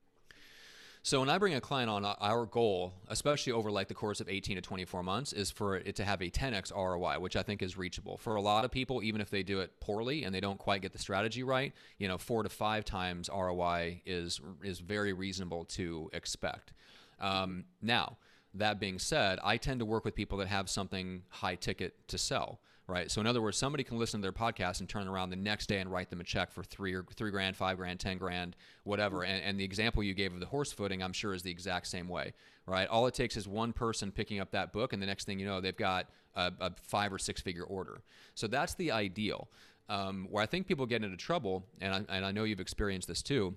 So 1.06 1.20
when 1.20 1.30
I 1.30 1.38
bring 1.38 1.54
a 1.54 1.60
client 1.60 1.88
on, 1.88 2.04
our 2.04 2.46
goal, 2.46 2.92
especially 3.06 3.52
over 3.52 3.70
like 3.70 3.86
the 3.86 3.94
course 3.94 4.20
of 4.20 4.28
18 4.28 4.56
to 4.56 4.60
24 4.60 5.04
months, 5.04 5.32
is 5.32 5.52
for 5.52 5.76
it 5.76 5.94
to 5.94 6.04
have 6.04 6.20
a 6.20 6.28
10x 6.28 6.74
ROI, 6.74 7.20
which 7.20 7.36
I 7.36 7.44
think 7.44 7.62
is 7.62 7.78
reachable 7.78 8.18
for 8.18 8.34
a 8.34 8.40
lot 8.40 8.64
of 8.64 8.72
people. 8.72 9.04
Even 9.04 9.20
if 9.20 9.30
they 9.30 9.44
do 9.44 9.60
it 9.60 9.78
poorly 9.78 10.24
and 10.24 10.34
they 10.34 10.40
don't 10.40 10.58
quite 10.58 10.82
get 10.82 10.92
the 10.92 10.98
strategy 10.98 11.44
right, 11.44 11.72
you 11.98 12.08
know, 12.08 12.18
four 12.18 12.42
to 12.42 12.48
five 12.48 12.84
times 12.84 13.30
ROI 13.32 14.02
is 14.04 14.40
is 14.64 14.80
very 14.80 15.12
reasonable 15.12 15.64
to 15.66 16.10
expect. 16.12 16.72
Um, 17.20 17.66
now, 17.80 18.16
that 18.54 18.80
being 18.80 18.98
said, 18.98 19.38
I 19.44 19.58
tend 19.58 19.78
to 19.78 19.86
work 19.86 20.04
with 20.04 20.16
people 20.16 20.38
that 20.38 20.48
have 20.48 20.68
something 20.68 21.22
high 21.28 21.54
ticket 21.54 22.08
to 22.08 22.18
sell 22.18 22.58
right? 22.88 23.10
So 23.10 23.20
in 23.20 23.26
other 23.26 23.42
words, 23.42 23.56
somebody 23.56 23.82
can 23.82 23.98
listen 23.98 24.20
to 24.20 24.22
their 24.22 24.32
podcast 24.32 24.80
and 24.80 24.88
turn 24.88 25.08
around 25.08 25.30
the 25.30 25.36
next 25.36 25.66
day 25.66 25.78
and 25.78 25.90
write 25.90 26.10
them 26.10 26.20
a 26.20 26.24
check 26.24 26.52
for 26.52 26.62
three 26.62 26.94
or 26.94 27.04
three 27.16 27.30
grand, 27.30 27.56
five 27.56 27.78
grand, 27.78 27.98
ten 27.98 28.18
grand, 28.18 28.56
whatever. 28.84 29.24
And, 29.24 29.42
and 29.42 29.58
the 29.58 29.64
example 29.64 30.02
you 30.02 30.14
gave 30.14 30.32
of 30.32 30.40
the 30.40 30.46
horse 30.46 30.72
footing, 30.72 31.02
I'm 31.02 31.12
sure, 31.12 31.34
is 31.34 31.42
the 31.42 31.50
exact 31.50 31.88
same 31.88 32.08
way, 32.08 32.32
right? 32.66 32.88
All 32.88 33.06
it 33.06 33.14
takes 33.14 33.36
is 33.36 33.48
one 33.48 33.72
person 33.72 34.12
picking 34.12 34.40
up 34.40 34.52
that 34.52 34.72
book, 34.72 34.92
and 34.92 35.02
the 35.02 35.06
next 35.06 35.24
thing 35.24 35.38
you 35.38 35.46
know, 35.46 35.60
they've 35.60 35.76
got 35.76 36.06
a, 36.34 36.52
a 36.60 36.72
five 36.82 37.12
or 37.12 37.18
six 37.18 37.40
figure 37.40 37.64
order. 37.64 38.02
So 38.34 38.46
that's 38.46 38.74
the 38.74 38.92
ideal. 38.92 39.48
Um, 39.88 40.26
where 40.30 40.42
I 40.42 40.46
think 40.46 40.66
people 40.66 40.84
get 40.86 41.04
into 41.04 41.16
trouble, 41.16 41.64
and 41.80 41.94
I, 41.94 42.16
and 42.16 42.24
I 42.24 42.32
know 42.32 42.44
you've 42.44 42.60
experienced 42.60 43.06
this 43.06 43.22
too, 43.22 43.54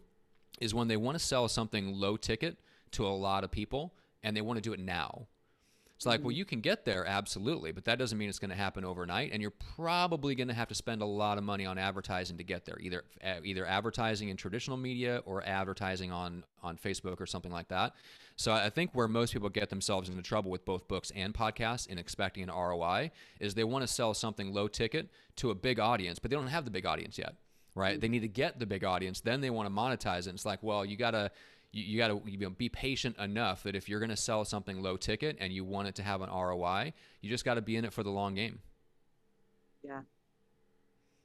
is 0.59 0.73
when 0.73 0.87
they 0.87 0.97
want 0.97 1.17
to 1.17 1.23
sell 1.23 1.47
something 1.47 1.93
low 1.93 2.17
ticket 2.17 2.57
to 2.91 3.05
a 3.05 3.09
lot 3.09 3.43
of 3.43 3.51
people 3.51 3.93
and 4.23 4.35
they 4.35 4.41
want 4.41 4.57
to 4.57 4.61
do 4.61 4.73
it 4.73 4.79
now 4.79 5.27
it's 5.99 6.05
like, 6.05 6.21
well, 6.21 6.29
mm-hmm. 6.29 6.37
you 6.37 6.45
can 6.45 6.61
get 6.61 6.85
there, 6.85 7.05
absolutely, 7.05 7.73
but 7.73 7.83
that 7.83 7.99
doesn't 7.99 8.17
mean 8.17 8.29
it's 8.29 8.39
going 8.39 8.51
to 8.51 8.55
happen 8.55 8.85
overnight, 8.85 9.33
and 9.33 9.41
you're 9.41 9.51
probably 9.75 10.33
going 10.33 10.47
to 10.47 10.53
have 10.53 10.69
to 10.69 10.73
spend 10.73 11.01
a 11.01 11.05
lot 11.05 11.37
of 11.37 11.43
money 11.43 11.65
on 11.65 11.77
advertising 11.77 12.37
to 12.37 12.43
get 12.45 12.63
there, 12.63 12.77
either 12.79 13.03
either 13.43 13.65
advertising 13.65 14.29
in 14.29 14.37
traditional 14.37 14.77
media 14.77 15.21
or 15.25 15.45
advertising 15.45 16.09
on 16.09 16.45
on 16.63 16.77
Facebook 16.77 17.19
or 17.19 17.25
something 17.25 17.51
like 17.51 17.67
that. 17.67 17.95
So 18.37 18.53
I 18.53 18.69
think 18.69 18.91
where 18.93 19.09
most 19.09 19.33
people 19.33 19.49
get 19.49 19.69
themselves 19.69 20.07
into 20.07 20.21
trouble 20.21 20.49
with 20.49 20.63
both 20.63 20.87
books 20.87 21.11
and 21.13 21.33
podcasts 21.33 21.85
in 21.85 21.97
expecting 21.97 22.43
an 22.43 22.49
ROI 22.49 23.11
is 23.41 23.53
they 23.53 23.65
want 23.65 23.83
to 23.83 23.87
sell 23.93 24.13
something 24.13 24.53
low 24.53 24.69
ticket 24.69 25.09
to 25.35 25.51
a 25.51 25.55
big 25.55 25.81
audience, 25.81 26.17
but 26.17 26.31
they 26.31 26.37
don't 26.37 26.47
have 26.47 26.63
the 26.63 26.71
big 26.71 26.85
audience 26.85 27.17
yet, 27.17 27.35
right? 27.75 27.95
Mm-hmm. 27.95 27.99
They 27.99 28.07
need 28.07 28.21
to 28.21 28.29
get 28.29 28.57
the 28.57 28.65
big 28.65 28.85
audience, 28.85 29.19
then 29.19 29.41
they 29.41 29.49
want 29.49 29.67
to 29.67 29.75
monetize 29.75 30.19
it. 30.19 30.27
And 30.27 30.35
it's 30.35 30.45
like, 30.45 30.63
well, 30.63 30.85
you 30.85 30.95
got 30.95 31.11
to 31.11 31.29
you, 31.71 31.83
you 31.83 31.97
got 31.97 32.07
to 32.07 32.21
you 32.29 32.37
know, 32.37 32.49
be 32.49 32.69
patient 32.69 33.17
enough 33.17 33.63
that 33.63 33.75
if 33.75 33.87
you're 33.89 33.99
going 33.99 34.09
to 34.09 34.17
sell 34.17 34.45
something 34.45 34.81
low 34.81 34.97
ticket 34.97 35.37
and 35.39 35.53
you 35.53 35.63
want 35.63 35.87
it 35.87 35.95
to 35.95 36.03
have 36.03 36.21
an 36.21 36.29
ROI, 36.29 36.93
you 37.21 37.29
just 37.29 37.45
got 37.45 37.55
to 37.55 37.61
be 37.61 37.75
in 37.75 37.85
it 37.85 37.93
for 37.93 38.03
the 38.03 38.09
long 38.09 38.35
game. 38.35 38.59
Yeah. 39.83 40.01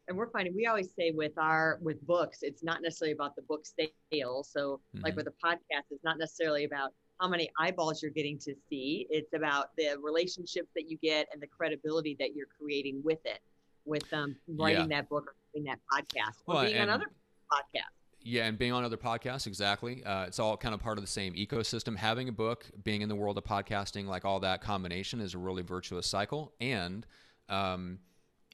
And 0.07 0.19
we're 0.19 0.29
finding 0.29 0.55
we 0.55 0.67
always 0.67 0.91
say 0.99 1.13
with 1.13 1.33
our 1.39 1.79
with 1.81 2.07
books, 2.07 2.39
it's 2.43 2.63
not 2.63 2.83
necessarily 2.83 3.13
about 3.13 3.37
the 3.37 3.43
book 3.43 3.65
sales. 4.13 4.51
So 4.53 4.81
mm-hmm. 4.95 5.05
like 5.05 5.17
with 5.17 5.27
a 5.29 5.33
podcast, 5.45 5.85
it's 5.91 6.05
not 6.05 6.19
necessarily 6.19 6.65
about 6.65 6.93
how 7.21 7.29
many 7.29 7.51
eyeballs 7.59 8.03
you're 8.03 8.11
getting 8.11 8.39
to 8.41 8.55
see. 8.69 9.07
It's 9.09 9.33
about 9.33 9.71
the 9.79 9.97
relationships 10.03 10.69
that 10.75 10.91
you 10.91 10.99
get 11.03 11.29
and 11.33 11.41
the 11.41 11.47
credibility 11.47 12.17
that 12.21 12.35
you're 12.35 12.49
creating 12.61 13.01
with 13.03 13.25
it, 13.25 13.39
with 13.87 14.13
um, 14.13 14.37
writing 14.47 14.91
yeah. 14.91 14.99
that 14.99 15.09
book 15.09 15.29
or 15.29 15.35
doing 15.55 15.65
that 15.65 15.79
podcast 15.91 16.37
or 16.47 16.57
well, 16.57 16.65
being 16.67 16.79
on 16.79 16.91
other 16.91 17.07
podcasts. 17.51 17.94
Yeah, 18.27 18.47
and 18.47 18.59
being 18.59 18.73
on 18.73 18.85
other 18.85 18.97
podcasts, 18.97 19.47
exactly. 19.47 20.03
Uh, 20.03 20.25
it's 20.25 20.39
all 20.39 20.57
kind 20.57 20.75
of 20.75 20.81
part 20.81 20.97
of 20.97 21.05
the 21.05 21.11
same 21.11 21.35
ecosystem. 21.35 21.95
Having 21.95 22.31
a 22.31 22.33
book, 22.33 22.65
being 22.83 23.03
in 23.03 23.09
the 23.11 23.15
world 23.15 23.37
of 23.37 23.45
podcasting, 23.45 24.07
like 24.07 24.25
all 24.25 24.41
that 24.41 24.63
combination 24.63 25.21
is 25.21 25.35
a 25.35 25.39
really 25.39 25.63
virtuous 25.63 26.07
cycle. 26.07 26.55
And 26.59 27.07
um, 27.51 27.99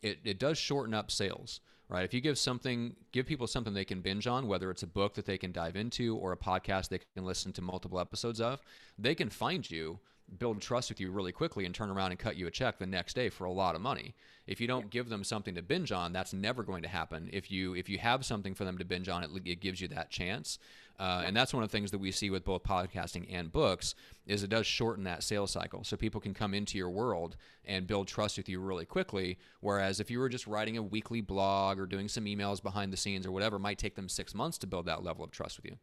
it, 0.02 0.18
it 0.24 0.38
does 0.40 0.58
shorten 0.58 0.92
up 0.92 1.10
sales 1.10 1.60
right? 1.90 2.04
If 2.04 2.14
you 2.14 2.20
give 2.20 2.38
something, 2.38 2.94
give 3.12 3.26
people 3.26 3.46
something 3.46 3.74
they 3.74 3.84
can 3.84 4.00
binge 4.00 4.26
on, 4.26 4.46
whether 4.46 4.70
it's 4.70 4.84
a 4.84 4.86
book 4.86 5.14
that 5.14 5.26
they 5.26 5.36
can 5.36 5.52
dive 5.52 5.76
into 5.76 6.16
or 6.16 6.32
a 6.32 6.36
podcast 6.36 6.88
they 6.88 7.00
can 7.16 7.24
listen 7.24 7.52
to 7.54 7.62
multiple 7.62 7.98
episodes 7.98 8.40
of, 8.40 8.60
they 8.96 9.14
can 9.14 9.28
find 9.28 9.68
you, 9.68 9.98
build 10.38 10.60
trust 10.60 10.90
with 10.90 11.00
you 11.00 11.10
really 11.10 11.32
quickly, 11.32 11.64
and 11.64 11.74
turn 11.74 11.90
around 11.90 12.10
and 12.10 12.20
cut 12.20 12.36
you 12.36 12.46
a 12.46 12.50
check 12.50 12.78
the 12.78 12.86
next 12.86 13.14
day 13.14 13.28
for 13.28 13.44
a 13.44 13.52
lot 13.52 13.74
of 13.74 13.80
money. 13.80 14.14
If 14.46 14.60
you 14.60 14.66
don't 14.66 14.90
give 14.90 15.08
them 15.08 15.24
something 15.24 15.54
to 15.54 15.62
binge 15.62 15.92
on, 15.92 16.12
that's 16.12 16.32
never 16.32 16.62
going 16.62 16.82
to 16.82 16.88
happen. 16.88 17.28
If 17.32 17.50
you 17.50 17.74
if 17.74 17.88
you 17.88 17.98
have 17.98 18.24
something 18.24 18.54
for 18.54 18.64
them 18.64 18.78
to 18.78 18.84
binge 18.84 19.08
on, 19.08 19.22
it, 19.24 19.30
it 19.44 19.60
gives 19.60 19.80
you 19.80 19.88
that 19.88 20.10
chance. 20.10 20.58
Uh, 21.00 21.22
and 21.24 21.34
that's 21.34 21.54
one 21.54 21.62
of 21.62 21.70
the 21.70 21.72
things 21.72 21.90
that 21.92 21.98
we 21.98 22.12
see 22.12 22.28
with 22.28 22.44
both 22.44 22.62
podcasting 22.62 23.26
and 23.30 23.50
books 23.50 23.94
is 24.26 24.42
it 24.42 24.50
does 24.50 24.66
shorten 24.66 25.04
that 25.04 25.22
sales 25.22 25.50
cycle 25.50 25.82
so 25.82 25.96
people 25.96 26.20
can 26.20 26.34
come 26.34 26.52
into 26.52 26.76
your 26.76 26.90
world 26.90 27.36
and 27.64 27.86
build 27.86 28.06
trust 28.06 28.36
with 28.36 28.50
you 28.50 28.60
really 28.60 28.84
quickly 28.84 29.38
whereas 29.60 29.98
if 29.98 30.10
you 30.10 30.18
were 30.18 30.28
just 30.28 30.46
writing 30.46 30.76
a 30.76 30.82
weekly 30.82 31.22
blog 31.22 31.78
or 31.78 31.86
doing 31.86 32.06
some 32.06 32.26
emails 32.26 32.62
behind 32.62 32.92
the 32.92 32.98
scenes 32.98 33.24
or 33.24 33.32
whatever 33.32 33.56
it 33.56 33.60
might 33.60 33.78
take 33.78 33.94
them 33.94 34.10
six 34.10 34.34
months 34.34 34.58
to 34.58 34.66
build 34.66 34.84
that 34.84 35.02
level 35.02 35.24
of 35.24 35.30
trust 35.30 35.56
with 35.56 35.64
you 35.64 35.78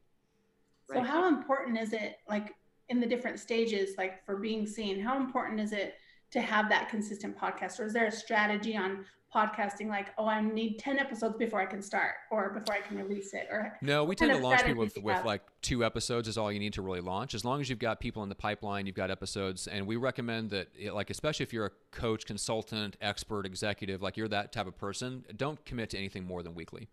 so 0.93 1.01
how 1.01 1.27
important 1.27 1.79
is 1.79 1.93
it 1.93 2.19
like 2.29 2.53
in 2.89 2.99
the 2.99 3.07
different 3.07 3.39
stages 3.39 3.95
like 3.97 4.25
for 4.25 4.37
being 4.37 4.65
seen 4.65 4.99
how 4.99 5.17
important 5.17 5.59
is 5.59 5.73
it 5.73 5.95
to 6.31 6.41
have 6.41 6.69
that 6.69 6.89
consistent 6.89 7.37
podcast? 7.37 7.79
Or 7.79 7.85
is 7.85 7.93
there 7.93 8.07
a 8.07 8.11
strategy 8.11 8.75
on 8.75 9.05
podcasting 9.35 9.89
like 9.89 10.13
oh 10.17 10.25
i 10.25 10.39
need 10.39 10.79
10 10.79 10.99
episodes 10.99 11.35
before 11.37 11.59
i 11.59 11.65
can 11.65 11.81
start 11.81 12.13
or 12.31 12.49
before 12.51 12.75
i 12.75 12.79
can 12.79 12.95
release 12.95 13.33
it 13.33 13.45
or 13.51 13.77
no 13.81 14.05
we 14.05 14.15
tend 14.15 14.31
to 14.31 14.37
launch 14.37 14.63
people 14.63 14.81
with, 14.81 14.97
with 14.99 15.25
like 15.25 15.41
two 15.61 15.83
episodes 15.83 16.29
is 16.29 16.37
all 16.37 16.49
you 16.49 16.59
need 16.59 16.71
to 16.71 16.81
really 16.81 17.01
launch. 17.01 17.35
As 17.35 17.43
long 17.43 17.59
as 17.59 17.69
you've 17.69 17.77
got 17.77 17.99
people 17.99 18.23
in 18.23 18.29
the 18.29 18.35
pipeline 18.35 18.85
you've 18.85 18.95
got 18.95 19.11
episodes 19.11 19.67
and 19.67 19.85
we 19.85 19.97
recommend 19.97 20.51
that 20.51 20.69
like 20.93 21.09
especially 21.09 21.43
if 21.43 21.51
you're 21.51 21.65
a 21.65 21.71
coach 21.91 22.25
consultant 22.25 22.95
expert 23.01 23.45
executive 23.45 24.01
like 24.01 24.15
you're 24.15 24.29
that 24.29 24.53
type 24.53 24.65
of 24.65 24.77
person 24.77 25.25
don't 25.35 25.63
commit 25.65 25.89
to 25.89 25.97
anything 25.97 26.23
more 26.23 26.41
than 26.41 26.55
weekly 26.55 26.87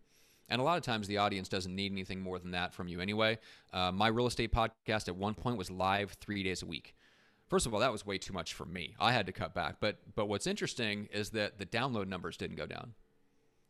and 0.48 0.60
a 0.60 0.64
lot 0.64 0.76
of 0.76 0.82
times 0.82 1.06
the 1.08 1.18
audience 1.18 1.48
doesn't 1.48 1.74
need 1.74 1.92
anything 1.92 2.20
more 2.20 2.38
than 2.38 2.52
that 2.52 2.74
from 2.74 2.88
you 2.88 3.00
anyway. 3.00 3.38
Uh, 3.72 3.90
my 3.92 4.08
real 4.08 4.26
estate 4.26 4.52
podcast 4.52 5.08
at 5.08 5.16
one 5.16 5.34
point 5.34 5.56
was 5.56 5.70
live 5.70 6.12
three 6.20 6.42
days 6.42 6.62
a 6.62 6.66
week. 6.66 6.94
First 7.48 7.66
of 7.66 7.74
all, 7.74 7.80
that 7.80 7.92
was 7.92 8.06
way 8.06 8.18
too 8.18 8.32
much 8.32 8.54
for 8.54 8.64
me. 8.64 8.94
I 8.98 9.12
had 9.12 9.26
to 9.26 9.32
cut 9.32 9.54
back. 9.54 9.76
But 9.80 9.98
but 10.14 10.26
what's 10.26 10.46
interesting 10.46 11.08
is 11.12 11.30
that 11.30 11.58
the 11.58 11.66
download 11.66 12.08
numbers 12.08 12.36
didn't 12.36 12.56
go 12.56 12.66
down. 12.66 12.94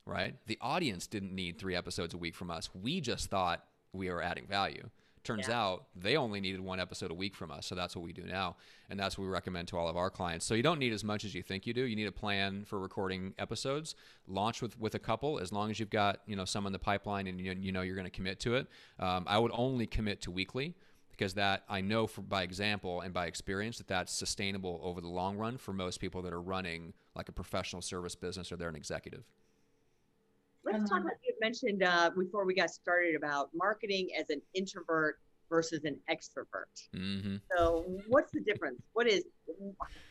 Right? 0.06 0.36
The 0.46 0.58
audience 0.60 1.06
didn't 1.06 1.34
need 1.34 1.58
3 1.58 1.74
episodes 1.74 2.12
a 2.12 2.18
week 2.18 2.34
from 2.34 2.50
us. 2.50 2.68
We 2.74 3.00
just 3.00 3.30
thought 3.30 3.64
we 3.94 4.10
were 4.10 4.20
adding 4.20 4.46
value. 4.46 4.90
Turns 5.24 5.48
yeah. 5.48 5.58
out 5.58 5.86
they 5.96 6.16
only 6.16 6.40
needed 6.40 6.60
one 6.60 6.78
episode 6.78 7.10
a 7.10 7.14
week 7.14 7.34
from 7.34 7.50
us. 7.50 7.66
So 7.66 7.74
that's 7.74 7.96
what 7.96 8.04
we 8.04 8.12
do 8.12 8.24
now. 8.24 8.56
And 8.90 9.00
that's 9.00 9.16
what 9.16 9.24
we 9.24 9.30
recommend 9.30 9.68
to 9.68 9.78
all 9.78 9.88
of 9.88 9.96
our 9.96 10.10
clients. 10.10 10.44
So 10.44 10.54
you 10.54 10.62
don't 10.62 10.78
need 10.78 10.92
as 10.92 11.02
much 11.02 11.24
as 11.24 11.34
you 11.34 11.42
think 11.42 11.66
you 11.66 11.72
do. 11.72 11.84
You 11.84 11.96
need 11.96 12.06
a 12.06 12.12
plan 12.12 12.64
for 12.66 12.78
recording 12.78 13.34
episodes. 13.38 13.94
Launch 14.28 14.60
with, 14.60 14.78
with 14.78 14.94
a 14.94 14.98
couple 14.98 15.38
as 15.38 15.50
long 15.50 15.70
as 15.70 15.80
you've 15.80 15.90
got, 15.90 16.20
you 16.26 16.36
know, 16.36 16.44
some 16.44 16.66
in 16.66 16.72
the 16.72 16.78
pipeline 16.78 17.26
and 17.26 17.40
you, 17.40 17.56
you 17.58 17.72
know 17.72 17.80
you're 17.80 17.96
going 17.96 18.04
to 18.06 18.10
commit 18.10 18.38
to 18.40 18.54
it. 18.56 18.66
Um, 19.00 19.24
I 19.26 19.38
would 19.38 19.52
only 19.54 19.86
commit 19.86 20.20
to 20.22 20.30
weekly 20.30 20.74
because 21.10 21.34
that 21.34 21.62
I 21.68 21.80
know 21.80 22.06
for, 22.06 22.20
by 22.20 22.42
example 22.42 23.00
and 23.00 23.14
by 23.14 23.26
experience 23.26 23.78
that 23.78 23.88
that's 23.88 24.12
sustainable 24.12 24.80
over 24.82 25.00
the 25.00 25.08
long 25.08 25.38
run 25.38 25.56
for 25.56 25.72
most 25.72 26.00
people 26.00 26.22
that 26.22 26.32
are 26.32 26.42
running 26.42 26.92
like 27.14 27.28
a 27.28 27.32
professional 27.32 27.82
service 27.82 28.14
business 28.14 28.52
or 28.52 28.56
they're 28.56 28.68
an 28.68 28.76
executive. 28.76 29.24
Let's 30.64 30.88
talk 30.88 31.00
about 31.00 31.16
you 31.23 31.35
mentioned 31.40 31.83
uh, 31.83 32.11
before 32.16 32.47
we 32.47 32.54
got 32.54 32.71
started 32.71 33.14
about 33.14 33.50
marketing 33.54 34.09
as 34.18 34.30
an 34.30 34.40
introvert 34.54 35.18
versus 35.48 35.84
an 35.84 35.98
extrovert. 36.10 36.88
Mm-hmm. 36.94 37.36
So, 37.56 37.84
what's 38.08 38.32
the 38.32 38.40
difference? 38.40 38.80
What 38.92 39.08
is? 39.08 39.24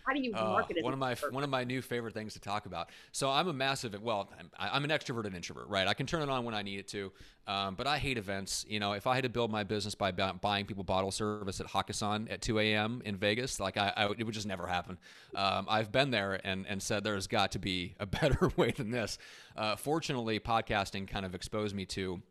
How 0.06 0.14
do 0.14 0.22
you 0.22 0.32
market 0.32 0.46
uh, 0.46 0.52
market? 0.52 0.84
one 0.84 0.94
of 0.94 1.00
my 1.00 1.16
one 1.32 1.44
of 1.44 1.50
my 1.50 1.64
new 1.64 1.82
favorite 1.82 2.14
things 2.14 2.34
to 2.34 2.40
talk 2.40 2.66
about. 2.66 2.90
So, 3.12 3.30
I'm 3.30 3.48
a 3.48 3.54
massive 3.54 4.00
well, 4.02 4.30
I'm, 4.40 4.50
I'm, 4.58 4.84
an 4.84 4.90
extrovert 4.90 5.26
and 5.26 5.36
introvert, 5.36 5.68
right? 5.68 5.88
I 5.88 5.94
can 5.94 6.06
turn 6.06 6.22
it 6.22 6.30
on 6.30 6.46
when 6.46 6.54
I 6.54 6.62
need 6.62 6.80
it 6.80 6.88
to, 6.90 7.12
um, 7.48 7.76
but 7.76 7.88
I 7.88 7.98
hate 7.98 8.18
events. 8.18 8.66
You 8.68 8.80
know, 8.80 8.94
if 8.94 9.08
I 9.08 9.16
had 9.16 9.24
to 9.24 9.30
build 9.30 9.52
my 9.52 9.64
business 9.64 9.96
by 9.96 10.12
buying 10.12 10.66
people 10.66 10.84
bottle 10.84 11.12
service 11.12 11.60
at 11.60 11.68
Hakkasan 11.68 12.32
at 12.32 12.42
2 12.42 12.60
a.m. 12.60 13.02
in 13.06 13.18
Vegas, 13.18 13.60
like 13.60 13.78
I, 13.78 13.94
I 13.96 14.06
it 14.18 14.24
would 14.24 14.34
just 14.34 14.48
never 14.48 14.68
happen. 14.68 14.98
Um, 15.36 15.68
I've 15.70 15.92
been 15.92 16.12
there 16.12 16.40
and 16.44 16.66
and 16.68 16.82
said 16.82 17.04
there's 17.04 17.28
got 17.28 17.52
to 17.54 17.60
be 17.60 17.96
a 18.00 18.06
better 18.22 18.52
way 18.56 18.72
than 18.72 18.92
this. 18.92 19.18
Uh, 19.56 19.76
fortunately, 19.76 20.40
podcasting 20.40 21.08
kind 21.08 21.26
of 21.26 21.36
exposed 21.36 21.76
me 21.76 21.86
to 21.86 22.22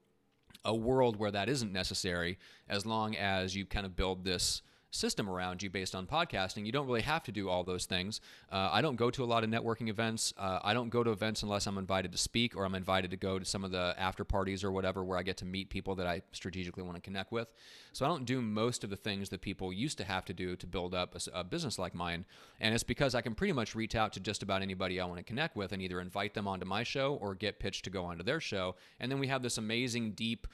a 0.64 0.74
world 0.74 1.16
where 1.16 1.30
that 1.30 1.48
isn't 1.48 1.72
necessary 1.72 2.38
as 2.68 2.86
long 2.86 3.16
as 3.16 3.54
you 3.54 3.66
kind 3.66 3.86
of 3.86 3.96
build 3.96 4.24
this 4.24 4.62
system 4.92 5.28
around 5.28 5.62
you 5.62 5.70
based 5.70 5.94
on 5.94 6.06
podcasting. 6.06 6.66
You 6.66 6.72
don't 6.72 6.86
really 6.86 7.02
have 7.02 7.22
to 7.24 7.32
do 7.32 7.48
all 7.48 7.64
those 7.64 7.86
things. 7.86 8.20
Uh, 8.50 8.68
I 8.70 8.82
don't 8.82 8.96
go 8.96 9.10
to 9.10 9.24
a 9.24 9.26
lot 9.26 9.42
of 9.42 9.50
networking 9.50 9.88
events. 9.88 10.32
Uh, 10.38 10.60
I 10.62 10.74
don't 10.74 10.90
go 10.90 11.02
to 11.02 11.10
events 11.10 11.42
unless 11.42 11.66
I'm 11.66 11.78
invited 11.78 12.12
to 12.12 12.18
speak 12.18 12.54
or 12.54 12.64
I'm 12.64 12.74
invited 12.74 13.10
to 13.10 13.16
go 13.16 13.38
to 13.38 13.44
some 13.44 13.64
of 13.64 13.70
the 13.70 13.94
after 13.98 14.24
parties 14.24 14.62
or 14.62 14.70
whatever 14.70 15.02
where 15.02 15.18
I 15.18 15.22
get 15.22 15.38
to 15.38 15.44
meet 15.44 15.70
people 15.70 15.94
that 15.96 16.06
I 16.06 16.22
strategically 16.32 16.82
want 16.82 16.96
to 16.96 17.00
connect 17.00 17.32
with. 17.32 17.48
So 17.92 18.04
I 18.04 18.08
don't 18.08 18.26
do 18.26 18.40
most 18.40 18.84
of 18.84 18.90
the 18.90 18.96
things 18.96 19.30
that 19.30 19.40
people 19.40 19.72
used 19.72 19.98
to 19.98 20.04
have 20.04 20.24
to 20.26 20.34
do 20.34 20.56
to 20.56 20.66
build 20.66 20.94
up 20.94 21.14
a, 21.14 21.40
a 21.40 21.44
business 21.44 21.78
like 21.78 21.94
mine. 21.94 22.26
And 22.60 22.74
it's 22.74 22.84
because 22.84 23.14
I 23.14 23.22
can 23.22 23.34
pretty 23.34 23.52
much 23.52 23.74
reach 23.74 23.94
out 23.94 24.12
to 24.12 24.20
just 24.20 24.42
about 24.42 24.62
anybody 24.62 25.00
I 25.00 25.06
want 25.06 25.18
to 25.18 25.24
connect 25.24 25.56
with 25.56 25.72
and 25.72 25.80
either 25.82 26.00
invite 26.00 26.34
them 26.34 26.46
onto 26.46 26.66
my 26.66 26.82
show 26.82 27.14
or 27.14 27.34
get 27.34 27.58
pitched 27.58 27.84
to 27.84 27.90
go 27.90 28.04
onto 28.04 28.22
their 28.22 28.40
show. 28.40 28.76
And 29.00 29.10
then 29.10 29.18
we 29.18 29.28
have 29.28 29.42
this 29.42 29.58
amazing, 29.58 30.12
deep, 30.12 30.46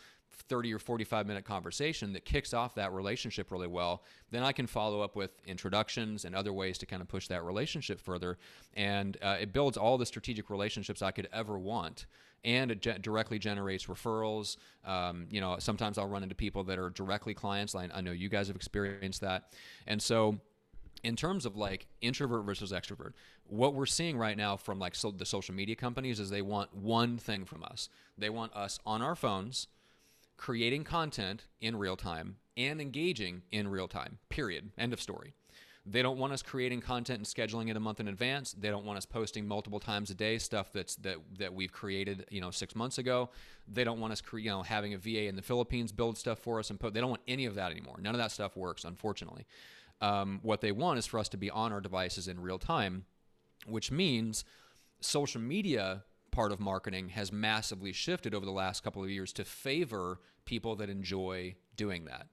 30 0.42 0.74
or 0.74 0.78
45 0.78 1.26
minute 1.26 1.44
conversation 1.44 2.12
that 2.12 2.24
kicks 2.24 2.54
off 2.54 2.74
that 2.74 2.92
relationship 2.92 3.50
really 3.50 3.66
well, 3.66 4.02
then 4.30 4.42
I 4.42 4.52
can 4.52 4.66
follow 4.66 5.00
up 5.00 5.16
with 5.16 5.30
introductions 5.46 6.24
and 6.24 6.34
other 6.34 6.52
ways 6.52 6.78
to 6.78 6.86
kind 6.86 7.02
of 7.02 7.08
push 7.08 7.28
that 7.28 7.44
relationship 7.44 8.00
further. 8.00 8.38
And 8.74 9.16
uh, 9.22 9.36
it 9.40 9.52
builds 9.52 9.76
all 9.76 9.98
the 9.98 10.06
strategic 10.06 10.50
relationships 10.50 11.02
I 11.02 11.10
could 11.10 11.28
ever 11.32 11.58
want. 11.58 12.06
And 12.44 12.70
it 12.70 12.80
ge- 12.80 13.02
directly 13.02 13.38
generates 13.38 13.86
referrals. 13.86 14.56
Um, 14.84 15.26
you 15.30 15.40
know, 15.40 15.56
sometimes 15.58 15.98
I'll 15.98 16.08
run 16.08 16.22
into 16.22 16.34
people 16.34 16.64
that 16.64 16.78
are 16.78 16.90
directly 16.90 17.34
clients. 17.34 17.74
I, 17.74 17.88
I 17.92 18.00
know 18.00 18.12
you 18.12 18.28
guys 18.28 18.46
have 18.46 18.56
experienced 18.56 19.22
that. 19.22 19.52
And 19.86 20.00
so, 20.00 20.38
in 21.04 21.14
terms 21.14 21.46
of 21.46 21.56
like 21.56 21.86
introvert 22.00 22.44
versus 22.44 22.72
extrovert, 22.72 23.12
what 23.44 23.74
we're 23.74 23.86
seeing 23.86 24.18
right 24.18 24.36
now 24.36 24.56
from 24.56 24.78
like 24.78 24.94
so 24.94 25.12
the 25.12 25.24
social 25.24 25.54
media 25.54 25.76
companies 25.76 26.18
is 26.18 26.28
they 26.28 26.42
want 26.42 26.74
one 26.74 27.18
thing 27.18 27.44
from 27.44 27.62
us. 27.62 27.88
They 28.16 28.30
want 28.30 28.52
us 28.54 28.80
on 28.84 29.00
our 29.00 29.14
phones 29.14 29.68
creating 30.38 30.84
content 30.84 31.44
in 31.60 31.76
real 31.76 31.96
time 31.96 32.36
and 32.56 32.80
engaging 32.80 33.42
in 33.50 33.68
real 33.68 33.88
time. 33.88 34.18
Period. 34.30 34.70
End 34.78 34.94
of 34.94 35.00
story. 35.00 35.34
They 35.90 36.02
don't 36.02 36.18
want 36.18 36.34
us 36.34 36.42
creating 36.42 36.82
content 36.82 37.18
and 37.18 37.26
scheduling 37.26 37.70
it 37.70 37.76
a 37.76 37.80
month 37.80 37.98
in 37.98 38.08
advance. 38.08 38.52
They 38.52 38.68
don't 38.68 38.84
want 38.84 38.98
us 38.98 39.06
posting 39.06 39.48
multiple 39.48 39.80
times 39.80 40.10
a 40.10 40.14
day 40.14 40.36
stuff 40.38 40.70
that's 40.72 40.96
that 40.96 41.16
that 41.38 41.54
we've 41.54 41.72
created, 41.72 42.26
you 42.30 42.40
know, 42.40 42.50
six 42.50 42.76
months 42.76 42.98
ago. 42.98 43.30
They 43.66 43.84
don't 43.84 43.98
want 43.98 44.12
us, 44.12 44.20
cre- 44.20 44.38
you 44.38 44.50
know, 44.50 44.62
having 44.62 44.92
a 44.92 44.98
VA 44.98 45.28
in 45.28 45.36
the 45.36 45.42
Philippines 45.42 45.90
build 45.90 46.18
stuff 46.18 46.40
for 46.40 46.58
us 46.58 46.68
and 46.68 46.78
put. 46.78 46.92
They 46.92 47.00
don't 47.00 47.10
want 47.10 47.22
any 47.26 47.46
of 47.46 47.54
that 47.54 47.70
anymore. 47.72 47.96
None 48.00 48.14
of 48.14 48.18
that 48.18 48.32
stuff 48.32 48.56
works, 48.56 48.84
unfortunately. 48.84 49.46
Um, 50.00 50.40
what 50.42 50.60
they 50.60 50.72
want 50.72 50.98
is 50.98 51.06
for 51.06 51.18
us 51.18 51.28
to 51.30 51.36
be 51.36 51.50
on 51.50 51.72
our 51.72 51.80
devices 51.80 52.28
in 52.28 52.40
real 52.40 52.58
time, 52.58 53.06
which 53.66 53.90
means 53.90 54.44
social 55.00 55.40
media 55.40 56.04
part 56.30 56.52
of 56.52 56.60
marketing 56.60 57.10
has 57.10 57.32
massively 57.32 57.92
shifted 57.92 58.34
over 58.34 58.46
the 58.46 58.52
last 58.52 58.82
couple 58.82 59.02
of 59.02 59.10
years 59.10 59.32
to 59.34 59.44
favor 59.44 60.20
people 60.44 60.76
that 60.76 60.90
enjoy 60.90 61.54
doing 61.76 62.04
that, 62.06 62.26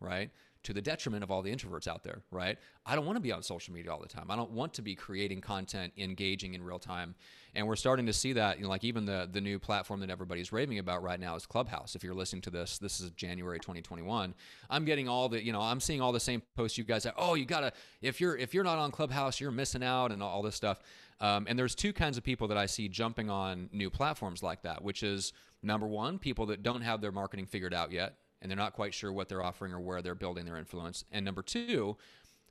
right? 0.00 0.30
To 0.64 0.72
the 0.72 0.82
detriment 0.82 1.22
of 1.22 1.30
all 1.30 1.42
the 1.42 1.54
introverts 1.54 1.86
out 1.86 2.02
there, 2.02 2.22
right? 2.32 2.58
I 2.84 2.96
don't 2.96 3.06
want 3.06 3.16
to 3.16 3.20
be 3.20 3.30
on 3.30 3.42
social 3.42 3.72
media 3.72 3.92
all 3.92 4.00
the 4.00 4.08
time. 4.08 4.30
I 4.30 4.36
don't 4.36 4.50
want 4.50 4.74
to 4.74 4.82
be 4.82 4.96
creating 4.96 5.40
content, 5.40 5.92
engaging 5.96 6.54
in 6.54 6.62
real 6.62 6.80
time. 6.80 7.14
And 7.54 7.66
we're 7.66 7.76
starting 7.76 8.06
to 8.06 8.12
see 8.12 8.32
that, 8.34 8.58
you 8.58 8.64
know, 8.64 8.68
like 8.68 8.82
even 8.84 9.06
the 9.06 9.28
the 9.30 9.40
new 9.40 9.58
platform 9.58 10.00
that 10.00 10.10
everybody's 10.10 10.52
raving 10.52 10.78
about 10.78 11.02
right 11.02 11.20
now 11.20 11.36
is 11.36 11.46
Clubhouse. 11.46 11.94
If 11.94 12.02
you're 12.02 12.14
listening 12.14 12.42
to 12.42 12.50
this, 12.50 12.78
this 12.78 13.00
is 13.00 13.10
January 13.12 13.60
2021. 13.60 14.34
I'm 14.68 14.84
getting 14.84 15.08
all 15.08 15.28
the, 15.28 15.42
you 15.44 15.52
know, 15.52 15.60
I'm 15.60 15.80
seeing 15.80 16.00
all 16.00 16.12
the 16.12 16.20
same 16.20 16.42
posts 16.56 16.76
you 16.76 16.84
guys 16.84 17.04
have. 17.04 17.14
Oh, 17.16 17.34
you 17.34 17.44
gotta 17.46 17.72
if 18.02 18.20
you're 18.20 18.36
if 18.36 18.52
you're 18.52 18.64
not 18.64 18.78
on 18.78 18.90
Clubhouse, 18.90 19.40
you're 19.40 19.52
missing 19.52 19.84
out 19.84 20.10
and 20.12 20.22
all 20.22 20.42
this 20.42 20.56
stuff. 20.56 20.80
Um, 21.20 21.46
and 21.48 21.58
there's 21.58 21.74
two 21.74 21.92
kinds 21.92 22.18
of 22.18 22.24
people 22.24 22.48
that 22.48 22.58
I 22.58 22.66
see 22.66 22.88
jumping 22.88 23.30
on 23.30 23.70
new 23.72 23.88
platforms 23.88 24.42
like 24.42 24.62
that, 24.62 24.82
which 24.82 25.02
is 25.02 25.32
number 25.62 25.86
one, 25.86 26.18
people 26.18 26.46
that 26.46 26.62
don't 26.62 26.82
have 26.82 27.00
their 27.00 27.12
marketing 27.12 27.46
figured 27.46 27.72
out 27.72 27.90
yet, 27.90 28.16
and 28.40 28.50
they're 28.50 28.56
not 28.56 28.74
quite 28.74 28.94
sure 28.94 29.12
what 29.12 29.28
they're 29.28 29.42
offering 29.42 29.72
or 29.72 29.80
where 29.80 30.02
they're 30.02 30.14
building 30.14 30.44
their 30.44 30.56
influence. 30.56 31.04
And 31.10 31.24
number 31.24 31.42
two, 31.42 31.96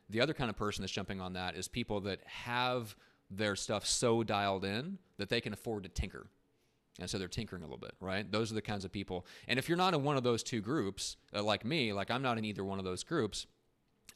the 0.09 0.21
other 0.21 0.33
kind 0.33 0.49
of 0.49 0.55
person 0.55 0.81
that's 0.81 0.91
jumping 0.91 1.21
on 1.21 1.33
that 1.33 1.55
is 1.55 1.67
people 1.67 2.01
that 2.01 2.19
have 2.25 2.95
their 3.29 3.55
stuff 3.55 3.85
so 3.85 4.23
dialed 4.23 4.65
in 4.65 4.97
that 5.17 5.29
they 5.29 5.41
can 5.41 5.53
afford 5.53 5.83
to 5.83 5.89
tinker. 5.89 6.27
And 6.99 7.09
so 7.09 7.17
they're 7.17 7.27
tinkering 7.27 7.61
a 7.61 7.65
little 7.65 7.77
bit, 7.77 7.93
right? 7.99 8.29
Those 8.31 8.51
are 8.51 8.55
the 8.55 8.61
kinds 8.61 8.85
of 8.85 8.91
people. 8.91 9.25
And 9.47 9.59
if 9.59 9.67
you're 9.67 9.77
not 9.77 9.93
in 9.93 10.03
one 10.03 10.15
of 10.15 10.23
those 10.23 10.43
two 10.43 10.61
groups, 10.61 11.17
uh, 11.35 11.43
like 11.43 11.65
me, 11.65 11.91
like 11.91 12.09
I'm 12.09 12.21
not 12.21 12.37
in 12.37 12.45
either 12.45 12.63
one 12.63 12.79
of 12.79 12.85
those 12.85 13.03
groups, 13.03 13.47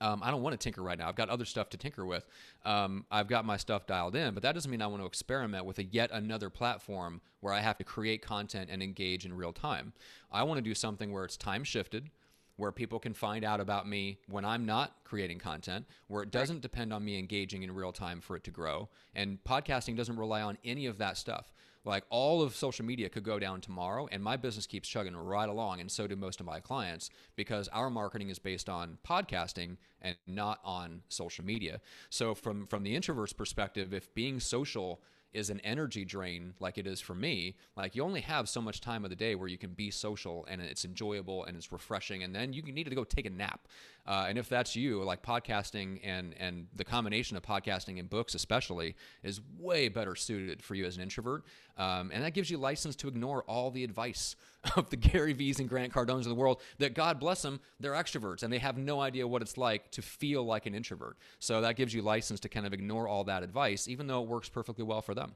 um, 0.01 0.21
I 0.23 0.31
don't 0.31 0.41
want 0.41 0.53
to 0.53 0.57
tinker 0.57 0.81
right 0.81 0.97
now. 0.97 1.09
I've 1.09 1.15
got 1.15 1.29
other 1.29 1.45
stuff 1.45 1.69
to 1.69 1.77
tinker 1.77 2.05
with. 2.05 2.25
Um, 2.65 3.05
I've 3.11 3.27
got 3.27 3.45
my 3.45 3.57
stuff 3.57 3.85
dialed 3.85 4.15
in, 4.15 4.33
but 4.33 4.43
that 4.43 4.53
doesn't 4.53 4.71
mean 4.71 4.81
I 4.81 4.87
want 4.87 5.01
to 5.01 5.07
experiment 5.07 5.65
with 5.65 5.79
a 5.79 5.83
yet 5.83 6.09
another 6.11 6.49
platform 6.49 7.21
where 7.41 7.53
I 7.53 7.59
have 7.59 7.77
to 7.77 7.83
create 7.83 8.21
content 8.21 8.69
and 8.71 8.81
engage 8.81 9.25
in 9.25 9.33
real 9.33 9.53
time. 9.53 9.93
I 10.31 10.43
want 10.43 10.57
to 10.57 10.61
do 10.61 10.73
something 10.73 11.11
where 11.11 11.25
it's 11.25 11.37
time 11.37 11.63
shifted, 11.63 12.09
where 12.55 12.71
people 12.71 12.99
can 12.99 13.13
find 13.13 13.43
out 13.43 13.59
about 13.59 13.87
me 13.87 14.19
when 14.29 14.45
I'm 14.45 14.65
not 14.65 14.95
creating 15.03 15.39
content, 15.39 15.85
where 16.07 16.23
it 16.23 16.31
doesn't 16.31 16.61
depend 16.61 16.93
on 16.93 17.03
me 17.03 17.17
engaging 17.17 17.63
in 17.63 17.71
real 17.73 17.93
time 17.93 18.21
for 18.21 18.35
it 18.35 18.43
to 18.45 18.51
grow. 18.51 18.89
And 19.15 19.43
podcasting 19.43 19.95
doesn't 19.95 20.17
rely 20.17 20.41
on 20.41 20.57
any 20.63 20.85
of 20.85 20.97
that 20.97 21.17
stuff. 21.17 21.53
Like 21.85 22.03
all 22.09 22.41
of 22.41 22.55
social 22.55 22.85
media 22.85 23.09
could 23.09 23.23
go 23.23 23.39
down 23.39 23.61
tomorrow, 23.61 24.07
and 24.11 24.21
my 24.21 24.37
business 24.37 24.67
keeps 24.67 24.89
chugging 24.89 25.15
right 25.15 25.49
along, 25.49 25.79
and 25.79 25.89
so 25.89 26.07
do 26.07 26.15
most 26.15 26.39
of 26.39 26.45
my 26.45 26.59
clients 26.59 27.09
because 27.35 27.67
our 27.69 27.89
marketing 27.89 28.29
is 28.29 28.39
based 28.39 28.69
on 28.69 28.97
podcasting 29.07 29.77
and 30.01 30.17
not 30.27 30.59
on 30.63 31.01
social 31.09 31.45
media. 31.45 31.79
So 32.09 32.35
from 32.35 32.67
from 32.67 32.83
the 32.83 32.95
introvert's 32.95 33.33
perspective, 33.33 33.93
if 33.93 34.13
being 34.13 34.39
social 34.39 35.01
is 35.33 35.49
an 35.49 35.59
energy 35.63 36.03
drain 36.03 36.53
like 36.59 36.77
it 36.77 36.87
is 36.87 36.99
for 36.99 37.13
me 37.13 37.55
like 37.77 37.95
you 37.95 38.03
only 38.03 38.21
have 38.21 38.49
so 38.49 38.61
much 38.61 38.81
time 38.81 39.03
of 39.03 39.09
the 39.09 39.15
day 39.15 39.35
where 39.35 39.47
you 39.47 39.57
can 39.57 39.71
be 39.71 39.91
social 39.91 40.45
and 40.49 40.61
it's 40.61 40.85
enjoyable 40.85 41.45
and 41.45 41.55
it's 41.55 41.71
refreshing 41.71 42.23
and 42.23 42.35
then 42.35 42.53
you 42.53 42.61
need 42.63 42.89
to 42.89 42.95
go 42.95 43.03
take 43.03 43.25
a 43.25 43.29
nap. 43.29 43.67
Uh, 44.07 44.25
and 44.27 44.37
if 44.37 44.49
that's 44.49 44.75
you 44.75 45.03
like 45.03 45.21
podcasting 45.21 45.99
and 46.03 46.33
and 46.39 46.67
the 46.75 46.83
combination 46.83 47.37
of 47.37 47.43
podcasting 47.43 47.99
and 47.99 48.09
books 48.09 48.33
especially 48.33 48.95
is 49.23 49.41
way 49.59 49.87
better 49.87 50.15
suited 50.15 50.63
for 50.63 50.75
you 50.75 50.85
as 50.85 50.97
an 50.97 51.03
introvert. 51.03 51.43
Um, 51.77 52.11
and 52.13 52.23
that 52.23 52.33
gives 52.33 52.49
you 52.49 52.57
license 52.57 52.95
to 52.97 53.07
ignore 53.07 53.43
all 53.43 53.71
the 53.71 53.83
advice 53.83 54.35
of 54.75 54.89
the 54.89 54.97
Gary 54.97 55.33
V's 55.33 55.59
and 55.59 55.69
Grant 55.69 55.93
Cardones 55.93 56.19
of 56.19 56.25
the 56.25 56.35
world 56.35 56.61
that 56.79 56.93
God 56.93 57.19
bless 57.19 57.41
them, 57.41 57.59
they're 57.79 57.93
extroverts 57.93 58.43
and 58.43 58.51
they 58.51 58.57
have 58.57 58.77
no 58.77 58.99
idea 58.99 59.27
what 59.27 59.41
it's 59.41 59.57
like 59.57 59.89
to 59.91 60.01
feel 60.01 60.43
like 60.43 60.65
an 60.65 60.75
introvert. 60.75 61.17
So 61.39 61.61
that 61.61 61.75
gives 61.75 61.93
you 61.93 62.01
license 62.01 62.39
to 62.41 62.49
kind 62.49 62.65
of 62.65 62.73
ignore 62.73 63.07
all 63.07 63.23
that 63.25 63.43
advice, 63.43 63.87
even 63.87 64.07
though 64.07 64.21
it 64.21 64.27
works 64.27 64.49
perfectly 64.49 64.83
well 64.83 65.01
for 65.01 65.15
them. 65.15 65.35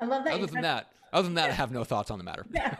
I 0.00 0.04
love 0.04 0.24
that. 0.24 0.34
Other 0.34 0.46
than 0.46 0.62
that, 0.62 0.92
other 1.12 1.24
than 1.24 1.34
that, 1.34 1.50
I 1.50 1.52
have 1.54 1.72
no 1.72 1.84
thoughts 1.84 2.10
on 2.10 2.18
the 2.18 2.24
matter. 2.24 2.46
Yeah, 2.52 2.74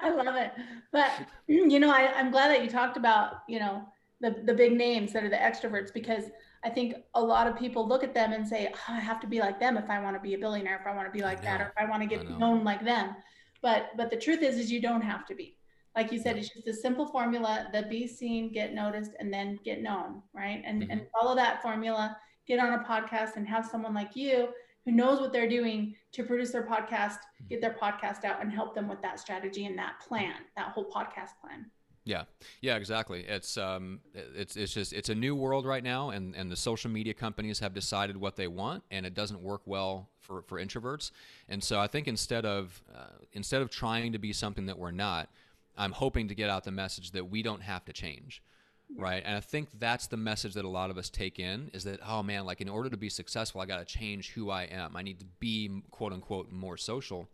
I 0.00 0.10
love 0.10 0.36
it. 0.36 0.52
But 0.92 1.10
you 1.46 1.80
know, 1.80 1.90
I, 1.90 2.12
I'm 2.14 2.30
glad 2.30 2.48
that 2.48 2.62
you 2.62 2.68
talked 2.68 2.96
about, 2.96 3.42
you 3.48 3.58
know, 3.58 3.84
the, 4.20 4.36
the 4.44 4.54
big 4.54 4.76
names 4.76 5.12
that 5.12 5.24
are 5.24 5.28
the 5.28 5.36
extroverts 5.36 5.92
because 5.92 6.24
I 6.64 6.70
think 6.70 6.94
a 7.14 7.22
lot 7.22 7.46
of 7.46 7.56
people 7.56 7.86
look 7.86 8.02
at 8.02 8.14
them 8.14 8.32
and 8.32 8.46
say, 8.46 8.72
oh, 8.72 8.92
I 8.94 9.00
have 9.00 9.20
to 9.20 9.26
be 9.26 9.38
like 9.38 9.60
them 9.60 9.76
if 9.76 9.90
I 9.90 10.00
want 10.00 10.16
to 10.16 10.20
be 10.20 10.34
a 10.34 10.38
billionaire, 10.38 10.78
if 10.80 10.86
I 10.86 10.94
want 10.94 11.06
to 11.06 11.12
be 11.12 11.22
like 11.22 11.42
that, 11.42 11.60
or 11.60 11.66
if 11.66 11.72
I 11.76 11.84
want 11.88 12.02
to 12.02 12.08
get 12.08 12.28
known 12.38 12.64
like 12.64 12.84
them. 12.84 13.14
But 13.62 13.90
but 13.96 14.10
the 14.10 14.16
truth 14.16 14.42
is, 14.42 14.56
is 14.56 14.72
you 14.72 14.80
don't 14.80 15.02
have 15.02 15.26
to 15.26 15.34
be. 15.34 15.56
Like 15.94 16.10
you 16.10 16.18
said, 16.18 16.36
it's 16.36 16.48
just 16.48 16.66
a 16.66 16.74
simple 16.74 17.06
formula: 17.06 17.68
the 17.72 17.82
be 17.82 18.06
seen, 18.06 18.52
get 18.52 18.74
noticed, 18.74 19.12
and 19.18 19.32
then 19.32 19.58
get 19.64 19.82
known, 19.82 20.22
right? 20.34 20.62
And 20.64 20.82
mm-hmm. 20.82 20.90
and 20.90 21.06
follow 21.12 21.34
that 21.36 21.62
formula. 21.62 22.16
Get 22.46 22.60
on 22.60 22.74
a 22.74 22.84
podcast 22.84 23.36
and 23.36 23.48
have 23.48 23.64
someone 23.64 23.94
like 23.94 24.14
you 24.14 24.48
who 24.84 24.92
knows 24.92 25.20
what 25.20 25.32
they're 25.32 25.48
doing 25.48 25.94
to 26.12 26.24
produce 26.24 26.50
their 26.50 26.66
podcast, 26.66 27.16
get 27.48 27.60
their 27.60 27.74
podcast 27.80 28.24
out, 28.24 28.42
and 28.42 28.52
help 28.52 28.74
them 28.74 28.86
with 28.86 29.00
that 29.00 29.18
strategy 29.18 29.64
and 29.64 29.78
that 29.78 29.94
plan, 30.06 30.34
that 30.56 30.68
whole 30.72 30.90
podcast 30.90 31.30
plan. 31.40 31.70
Yeah, 32.04 32.24
yeah, 32.60 32.76
exactly. 32.76 33.24
It's 33.26 33.56
um, 33.56 34.00
it's 34.14 34.56
it's 34.56 34.74
just 34.74 34.92
it's 34.92 35.08
a 35.08 35.14
new 35.14 35.34
world 35.34 35.64
right 35.64 35.82
now, 35.82 36.10
and 36.10 36.34
and 36.36 36.52
the 36.52 36.56
social 36.56 36.90
media 36.90 37.14
companies 37.14 37.60
have 37.60 37.72
decided 37.72 38.18
what 38.18 38.36
they 38.36 38.46
want, 38.46 38.84
and 38.90 39.06
it 39.06 39.14
doesn't 39.14 39.40
work 39.40 39.62
well 39.64 40.10
for 40.20 40.42
for 40.42 40.60
introverts. 40.60 41.10
And 41.48 41.64
so 41.64 41.80
I 41.80 41.86
think 41.86 42.06
instead 42.06 42.44
of 42.44 42.82
uh, 42.94 43.24
instead 43.32 43.62
of 43.62 43.70
trying 43.70 44.12
to 44.12 44.18
be 44.18 44.34
something 44.34 44.66
that 44.66 44.78
we're 44.78 44.90
not, 44.90 45.30
I'm 45.78 45.92
hoping 45.92 46.28
to 46.28 46.34
get 46.34 46.50
out 46.50 46.64
the 46.64 46.70
message 46.72 47.12
that 47.12 47.30
we 47.30 47.42
don't 47.42 47.62
have 47.62 47.86
to 47.86 47.92
change, 47.94 48.42
right? 48.98 49.22
And 49.24 49.34
I 49.34 49.40
think 49.40 49.70
that's 49.78 50.06
the 50.06 50.18
message 50.18 50.52
that 50.54 50.66
a 50.66 50.68
lot 50.68 50.90
of 50.90 50.98
us 50.98 51.08
take 51.08 51.38
in 51.38 51.70
is 51.72 51.84
that 51.84 52.00
oh 52.06 52.22
man, 52.22 52.44
like 52.44 52.60
in 52.60 52.68
order 52.68 52.90
to 52.90 52.98
be 52.98 53.08
successful, 53.08 53.62
I 53.62 53.66
got 53.66 53.78
to 53.78 53.86
change 53.86 54.32
who 54.32 54.50
I 54.50 54.64
am. 54.64 54.94
I 54.94 55.00
need 55.00 55.20
to 55.20 55.26
be 55.40 55.70
quote 55.90 56.12
unquote 56.12 56.52
more 56.52 56.76
social. 56.76 57.30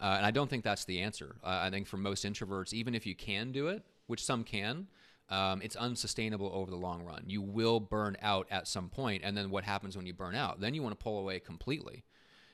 Uh, 0.00 0.14
and 0.16 0.26
I 0.26 0.30
don't 0.30 0.50
think 0.50 0.62
that's 0.64 0.84
the 0.84 1.00
answer. 1.00 1.36
Uh, 1.42 1.60
I 1.62 1.70
think 1.70 1.86
for 1.86 1.96
most 1.96 2.24
introverts, 2.24 2.72
even 2.72 2.94
if 2.94 3.06
you 3.06 3.14
can 3.14 3.52
do 3.52 3.68
it, 3.68 3.82
which 4.06 4.24
some 4.24 4.44
can, 4.44 4.86
um, 5.30 5.62
it's 5.62 5.76
unsustainable 5.76 6.50
over 6.52 6.70
the 6.70 6.76
long 6.76 7.02
run. 7.02 7.24
You 7.26 7.40
will 7.40 7.80
burn 7.80 8.16
out 8.20 8.46
at 8.50 8.68
some 8.68 8.88
point, 8.88 9.22
and 9.24 9.36
then 9.36 9.50
what 9.50 9.64
happens 9.64 9.96
when 9.96 10.06
you 10.06 10.12
burn 10.12 10.34
out? 10.34 10.60
Then 10.60 10.74
you 10.74 10.82
want 10.82 10.98
to 10.98 11.02
pull 11.02 11.18
away 11.18 11.40
completely. 11.40 12.04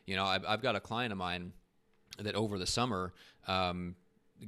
You 0.07 0.17
know, 0.17 0.25
I've, 0.25 0.45
I've 0.47 0.63
got 0.63 0.77
a 0.77 0.81
client 0.81 1.13
of 1.13 1.19
mine 1.19 1.53
that 2.19 2.35
over 2.35 2.59
the 2.59 2.67
summer 2.67 3.13
um, 3.49 3.97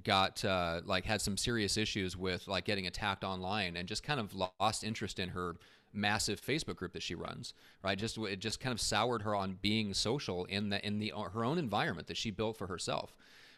got 0.05 0.45
uh, 0.45 0.81
like 0.85 1.05
had 1.05 1.21
some 1.21 1.37
serious 1.37 1.77
issues 1.77 2.17
with 2.17 2.47
like 2.49 2.65
getting 2.65 2.87
attacked 2.87 3.25
online 3.25 3.77
and 3.77 3.89
just 3.89 4.03
kind 4.03 4.21
of 4.21 4.35
lost 4.61 4.85
interest 4.85 5.19
in 5.19 5.31
her 5.31 5.57
massive 5.93 6.41
Facebook 6.41 6.77
group 6.77 6.93
that 6.93 7.03
she 7.03 7.15
runs. 7.15 7.55
Right, 7.83 7.99
just 7.99 8.17
it 8.19 8.39
just 8.39 8.61
kind 8.61 8.73
of 8.73 8.81
soured 8.81 9.23
her 9.23 9.35
on 9.35 9.59
being 9.61 9.95
social 9.95 10.45
in 10.47 10.71
the 10.71 10.85
in 10.87 10.99
the 10.99 11.13
her 11.33 11.45
own 11.45 11.59
environment 11.59 12.07
that 12.09 12.17
she 12.17 12.31
built 12.31 12.57
for 12.57 12.69
herself 12.69 13.15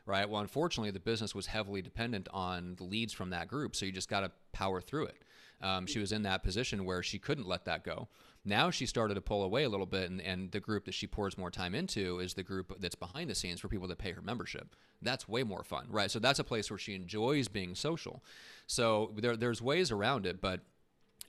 right? 0.06 0.28
Well, 0.28 0.40
unfortunately, 0.40 0.90
the 0.90 1.00
business 1.00 1.34
was 1.34 1.46
heavily 1.46 1.82
dependent 1.82 2.28
on 2.32 2.74
the 2.76 2.84
leads 2.84 3.12
from 3.12 3.30
that 3.30 3.48
group, 3.48 3.74
so 3.74 3.86
you 3.86 3.92
just 3.92 4.08
got 4.08 4.20
to 4.20 4.30
power 4.52 4.80
through 4.80 5.06
it. 5.06 5.22
Um, 5.62 5.86
she 5.86 5.98
was 5.98 6.12
in 6.12 6.22
that 6.24 6.42
position 6.42 6.84
where 6.84 7.02
she 7.02 7.18
couldn't 7.18 7.46
let 7.46 7.64
that 7.64 7.84
go. 7.84 8.08
Now 8.44 8.70
she 8.70 8.84
started 8.84 9.14
to 9.14 9.22
pull 9.22 9.42
away 9.42 9.64
a 9.64 9.68
little 9.68 9.86
bit, 9.86 10.10
and, 10.10 10.20
and 10.20 10.50
the 10.50 10.60
group 10.60 10.84
that 10.84 10.94
she 10.94 11.06
pours 11.06 11.38
more 11.38 11.50
time 11.50 11.74
into 11.74 12.18
is 12.18 12.34
the 12.34 12.42
group 12.42 12.76
that's 12.80 12.94
behind 12.94 13.30
the 13.30 13.34
scenes 13.34 13.60
for 13.60 13.68
people 13.68 13.88
that 13.88 13.96
pay 13.96 14.12
her 14.12 14.20
membership. 14.20 14.76
That's 15.00 15.26
way 15.26 15.42
more 15.42 15.64
fun, 15.64 15.86
right? 15.88 16.10
So 16.10 16.18
that's 16.18 16.38
a 16.38 16.44
place 16.44 16.70
where 16.70 16.78
she 16.78 16.94
enjoys 16.94 17.48
being 17.48 17.74
social. 17.74 18.22
So 18.66 19.12
there, 19.16 19.36
there's 19.36 19.62
ways 19.62 19.90
around 19.90 20.26
it, 20.26 20.42
but 20.42 20.60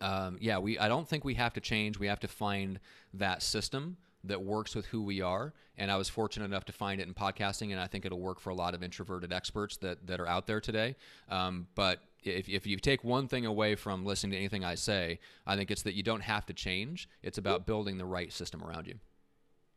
um, 0.01 0.37
yeah, 0.41 0.57
we 0.57 0.77
I 0.77 0.89
don't 0.89 1.07
think 1.07 1.23
we 1.23 1.35
have 1.35 1.53
to 1.53 1.61
change. 1.61 1.97
We 1.97 2.07
have 2.07 2.19
to 2.19 2.27
find 2.27 2.81
that 3.13 3.41
system 3.41 3.95
that 4.27 4.41
works 4.41 4.75
with 4.75 4.85
who 4.87 5.01
we 5.01 5.21
are. 5.21 5.53
And 5.77 5.91
I 5.91 5.97
was 5.97 6.07
fortunate 6.07 6.45
enough 6.45 6.65
to 6.65 6.71
find 6.73 7.01
it 7.01 7.07
in 7.07 7.13
podcasting, 7.13 7.71
and 7.71 7.79
I 7.79 7.87
think 7.87 8.05
it'll 8.05 8.19
work 8.21 8.39
for 8.39 8.49
a 8.49 8.55
lot 8.55 8.73
of 8.73 8.81
introverted 8.81 9.33
experts 9.33 9.77
that, 9.77 10.07
that 10.07 10.19
are 10.19 10.27
out 10.27 10.47
there 10.47 10.61
today. 10.61 10.95
Um, 11.29 11.67
but 11.75 11.99
if, 12.23 12.47
if 12.47 12.65
you 12.65 12.77
take 12.77 13.03
one 13.03 13.27
thing 13.27 13.45
away 13.45 13.75
from 13.75 14.05
listening 14.05 14.31
to 14.31 14.37
anything 14.37 14.63
I 14.63 14.75
say, 14.75 15.19
I 15.45 15.55
think 15.55 15.71
it's 15.71 15.81
that 15.83 15.93
you 15.93 16.03
don't 16.03 16.21
have 16.21 16.45
to 16.47 16.53
change. 16.53 17.09
It's 17.23 17.37
about 17.37 17.65
building 17.65 17.97
the 17.97 18.05
right 18.05 18.31
system 18.31 18.63
around 18.63 18.87
you. 18.87 18.95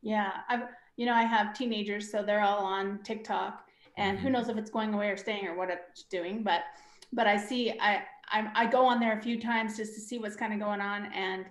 Yeah, 0.02 0.30
I've 0.48 0.62
you 0.96 1.06
know 1.06 1.14
I 1.14 1.22
have 1.22 1.54
teenagers, 1.54 2.10
so 2.10 2.22
they're 2.22 2.40
all 2.40 2.64
on 2.64 3.00
TikTok, 3.02 3.64
and 3.96 4.16
mm-hmm. 4.16 4.26
who 4.26 4.32
knows 4.32 4.48
if 4.48 4.56
it's 4.56 4.70
going 4.70 4.94
away 4.94 5.08
or 5.08 5.16
staying 5.16 5.46
or 5.46 5.56
what 5.56 5.70
it's 5.70 6.04
doing. 6.04 6.42
But 6.42 6.62
but 7.12 7.26
I 7.26 7.36
see 7.36 7.72
I 7.80 8.02
I, 8.30 8.48
I 8.54 8.66
go 8.66 8.86
on 8.86 9.00
there 9.00 9.18
a 9.18 9.20
few 9.20 9.40
times 9.40 9.76
just 9.76 9.94
to 9.94 10.00
see 10.00 10.18
what's 10.18 10.36
kind 10.36 10.52
of 10.52 10.60
going 10.60 10.80
on, 10.80 11.06
and 11.12 11.46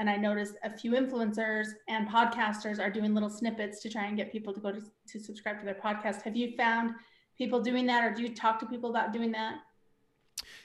and 0.00 0.08
I 0.08 0.16
noticed 0.16 0.54
a 0.64 0.70
few 0.70 0.92
influencers 0.92 1.66
and 1.86 2.08
podcasters 2.08 2.80
are 2.80 2.88
doing 2.88 3.12
little 3.12 3.28
snippets 3.28 3.80
to 3.82 3.90
try 3.90 4.06
and 4.06 4.16
get 4.16 4.32
people 4.32 4.54
to 4.54 4.58
go 4.58 4.72
to, 4.72 4.80
to 4.80 5.20
subscribe 5.20 5.60
to 5.60 5.66
their 5.66 5.74
podcast. 5.74 6.22
Have 6.22 6.34
you 6.34 6.56
found 6.56 6.94
people 7.36 7.60
doing 7.60 7.84
that, 7.86 8.02
or 8.02 8.14
do 8.14 8.22
you 8.22 8.34
talk 8.34 8.58
to 8.60 8.66
people 8.66 8.88
about 8.88 9.12
doing 9.12 9.30
that? 9.32 9.58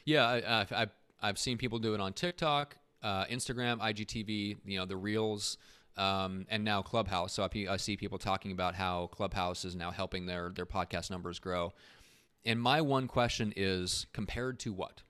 Yeah, 0.06 0.26
I, 0.26 0.66
have 0.74 0.90
I've 1.22 1.38
seen 1.38 1.58
people 1.58 1.80
do 1.80 1.94
it 1.94 2.00
on 2.00 2.14
TikTok, 2.14 2.78
uh, 3.04 3.26
Instagram, 3.26 3.80
IGTV, 3.80 4.58
you 4.66 4.80
know, 4.80 4.86
the 4.86 4.98
Reels. 4.98 5.58
Um, 5.98 6.46
and 6.50 6.66
now 6.66 6.82
Clubhouse. 6.82 7.32
So 7.32 7.44
I, 7.44 7.68
I 7.70 7.78
see 7.78 7.96
people 7.96 8.18
talking 8.18 8.52
about 8.52 8.76
how 8.76 9.08
Clubhouse 9.14 9.64
is 9.64 9.78
now 9.78 9.92
helping 9.92 10.26
their 10.26 10.50
their 10.54 10.66
podcast 10.66 11.10
numbers 11.10 11.40
grow. 11.40 11.72
And 12.44 12.62
my 12.62 12.82
one 12.82 13.08
question 13.08 13.54
is 13.56 14.06
compared 14.12 14.60
to 14.60 14.74
what? 14.74 15.04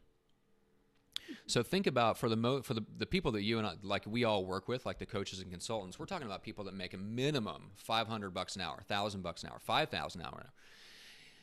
So 1.47 1.62
think 1.62 1.86
about 1.86 2.17
for 2.17 2.27
the 2.27 2.36
mo- 2.36 2.62
for 2.62 2.73
the, 2.73 2.84
the 2.97 3.05
people 3.05 3.31
that 3.34 3.43
you 3.43 3.60
and 3.60 3.67
I, 3.67 3.73
like 3.84 4.03
we 4.08 4.23
all 4.23 4.45
work 4.45 4.67
with, 4.67 4.86
like 4.86 4.97
the 4.97 5.05
coaches 5.05 5.39
and 5.39 5.51
consultants. 5.51 5.99
We're 5.99 6.08
talking 6.08 6.25
about 6.25 6.43
people 6.43 6.63
that 6.65 6.73
make 6.73 6.93
a 6.93 6.97
minimum 6.97 7.71
500 7.75 8.31
bucks 8.31 8.55
an 8.55 8.62
hour, 8.62 8.75
1000 8.88 9.21
bucks 9.21 9.43
an 9.43 9.49
hour, 9.49 9.60
5000 9.60 10.21
an 10.21 10.27
hour. 10.27 10.45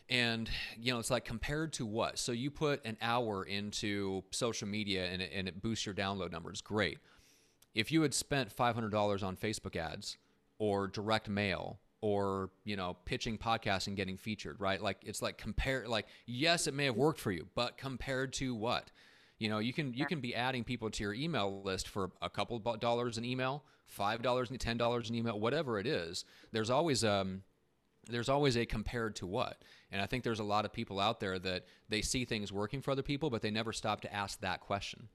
And 0.09 0.51
you 0.79 0.93
know, 0.93 0.99
it's 0.99 1.11
like 1.11 1.25
compared 1.25 1.73
to 1.75 1.87
what? 1.87 2.19
So 2.19 2.33
you 2.33 2.51
put 2.51 2.85
an 2.85 2.97
hour 3.01 3.45
into 3.45 4.25
social 4.31 4.67
media 4.67 5.07
and 5.07 5.23
it, 5.23 5.31
and 5.33 5.47
it 5.47 5.63
boosts 5.63 5.87
your 5.87 5.95
download 5.95 6.33
numbers. 6.33 6.61
Great. 6.61 6.99
If 7.75 7.91
you 7.93 8.03
had 8.03 8.13
spent 8.13 8.55
$500 8.55 9.23
on 9.23 9.37
Facebook 9.37 9.77
ads 9.77 10.19
or 10.59 10.89
direct 10.89 11.29
mail 11.29 11.79
or 12.03 12.51
you 12.65 12.77
know 12.77 12.97
pitching 13.05 13.39
podcasts 13.39 13.87
and 13.87 13.97
getting 13.97 14.17
featured 14.17 14.61
right 14.61 14.83
like 14.83 14.99
it's 15.03 15.23
like 15.23 15.39
compare 15.39 15.85
like 15.89 16.07
yes 16.27 16.67
it 16.67 16.75
may 16.75 16.85
have 16.85 16.97
worked 16.97 17.19
for 17.19 17.33
you 17.33 17.47
but 17.55 17.79
compared 17.79 18.33
to 18.33 18.55
what 18.55 18.91
you 19.43 19.49
know, 19.49 19.59
you 19.59 19.73
can 19.73 19.93
you 19.93 20.07
can 20.07 20.21
be 20.21 20.37
adding 20.37 20.63
people 20.63 20.89
to 20.89 21.03
your 21.03 21.15
email 21.15 21.63
list 21.65 21.89
for 21.89 22.13
a 22.23 22.31
couple 22.31 22.61
dollars 22.61 23.19
an 23.19 23.25
email, 23.25 23.65
five 23.87 24.23
dollars 24.23 24.51
and 24.51 24.61
ten 24.61 24.77
dollars 24.77 25.11
an 25.11 25.17
email, 25.17 25.39
whatever 25.41 25.81
it 25.81 25.87
is. 25.87 26.25
There's 26.53 26.71
always 26.71 27.03
um 27.03 27.43
there's 28.09 28.29
always 28.29 28.57
a 28.57 28.65
compared 28.65 29.17
to 29.17 29.27
what. 29.27 29.61
And 29.91 30.01
I 30.01 30.07
think 30.07 30.23
there's 30.23 30.39
a 30.39 30.45
lot 30.45 30.65
of 30.65 30.73
people 30.73 31.01
out 31.01 31.19
there 31.19 31.41
that 31.41 31.65
they 31.89 32.03
see 32.03 32.25
things 32.25 32.53
working 32.53 32.81
for 32.81 32.93
other 32.93 33.03
people, 33.03 33.31
but 33.31 33.43
they 33.43 33.51
never 33.51 33.73
stop 33.73 34.01
to 34.03 34.15
ask 34.15 34.41
that 34.43 34.61
question. 34.61 35.09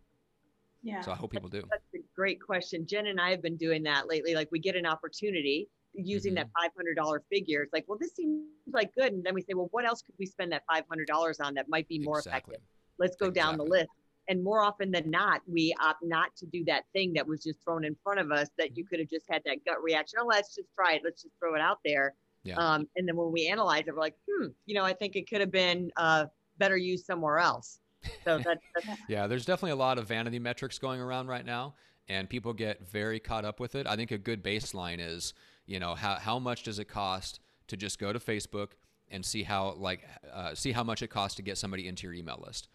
Yeah. 0.83 1.01
So 1.01 1.11
I 1.11 1.15
hope 1.15 1.31
people 1.31 1.49
do. 1.49 1.61
That's 1.61 1.83
a 1.95 1.99
great 2.13 2.41
question. 2.41 2.85
Jen 2.85 3.07
and 3.07 3.19
I 3.19 3.31
have 3.31 3.41
been 3.41 3.57
doing 3.57 3.81
that 3.83 4.09
lately. 4.09 4.35
Like 4.35 4.49
we 4.51 4.59
get 4.59 4.75
an 4.75 4.85
opportunity 4.85 5.69
using 5.93 6.35
mm-hmm. 6.35 6.47
that 6.53 6.97
$500 6.97 7.19
figure. 7.31 7.63
It's 7.63 7.73
like, 7.73 7.85
well, 7.87 7.97
this 7.99 8.13
seems 8.13 8.43
like 8.71 8.93
good. 8.93 9.13
And 9.13 9.23
then 9.23 9.33
we 9.33 9.41
say, 9.41 9.53
well, 9.53 9.69
what 9.71 9.85
else 9.85 10.01
could 10.01 10.15
we 10.19 10.25
spend 10.25 10.51
that 10.51 10.63
$500 10.69 11.35
on 11.41 11.53
that 11.55 11.67
might 11.69 11.87
be 11.87 11.99
more 11.99 12.19
exactly. 12.19 12.55
effective? 12.55 12.67
Let's 12.99 13.15
go 13.15 13.27
exactly. 13.27 13.51
down 13.51 13.57
the 13.57 13.63
list 13.63 13.89
And 14.29 14.43
more 14.43 14.61
often 14.61 14.91
than 14.91 15.09
not, 15.09 15.41
we 15.47 15.73
opt 15.81 16.03
not 16.03 16.35
to 16.37 16.45
do 16.45 16.63
that 16.65 16.83
thing 16.93 17.13
that 17.13 17.25
was 17.25 17.43
just 17.43 17.63
thrown 17.63 17.85
in 17.85 17.95
front 18.03 18.19
of 18.19 18.31
us 18.31 18.49
that 18.57 18.75
you 18.75 18.85
could 18.85 18.99
have 18.99 19.09
just 19.09 19.25
had 19.29 19.41
that 19.45 19.63
gut 19.65 19.81
reaction. 19.81 20.19
Oh, 20.21 20.25
let's 20.25 20.53
just 20.55 20.67
try 20.75 20.93
it. 20.93 21.01
Let's 21.03 21.21
just 21.21 21.33
throw 21.39 21.55
it 21.55 21.61
out 21.61 21.79
there. 21.85 22.13
Yeah. 22.43 22.55
Um, 22.55 22.87
and 22.95 23.07
then 23.07 23.15
when 23.15 23.31
we 23.31 23.47
analyze 23.47 23.83
it, 23.87 23.93
we're 23.93 24.01
like, 24.01 24.15
hmm, 24.29 24.47
you 24.65 24.75
know, 24.75 24.83
I 24.83 24.93
think 24.93 25.15
it 25.15 25.29
could 25.29 25.41
have 25.41 25.51
been 25.51 25.91
uh, 25.97 26.25
better 26.57 26.77
used 26.77 27.05
somewhere 27.05 27.39
else. 27.39 27.79
So 28.25 28.37
that's, 28.45 28.61
that's 28.75 28.99
Yeah, 29.07 29.27
there's 29.27 29.45
definitely 29.45 29.71
a 29.71 29.77
lot 29.77 29.97
of 29.97 30.07
vanity 30.07 30.39
metrics 30.39 30.77
going 30.77 31.01
around 31.01 31.27
right 31.27 31.45
now, 31.45 31.75
and 32.07 32.29
people 32.29 32.53
get 32.53 32.87
very 32.87 33.19
caught 33.19 33.45
up 33.45 33.59
with 33.59 33.75
it. 33.75 33.87
I 33.87 33.95
think 33.95 34.11
a 34.11 34.17
good 34.17 34.43
baseline 34.43 34.97
is, 34.99 35.33
you 35.65 35.79
know, 35.79 35.95
how, 35.95 36.15
how 36.15 36.39
much 36.39 36.63
does 36.63 36.79
it 36.79 36.85
cost 36.85 37.39
to 37.67 37.77
just 37.77 37.99
go 37.99 38.13
to 38.13 38.19
Facebook 38.19 38.69
and 39.09 39.25
see 39.25 39.43
how 39.43 39.73
like 39.77 40.07
uh, 40.33 40.53
see 40.53 40.71
how 40.71 40.83
much 40.83 41.01
it 41.01 41.07
costs 41.07 41.35
to 41.35 41.41
get 41.41 41.57
somebody 41.57 41.87
into 41.87 42.07
your 42.07 42.13
email 42.13 42.41
list. 42.45 42.67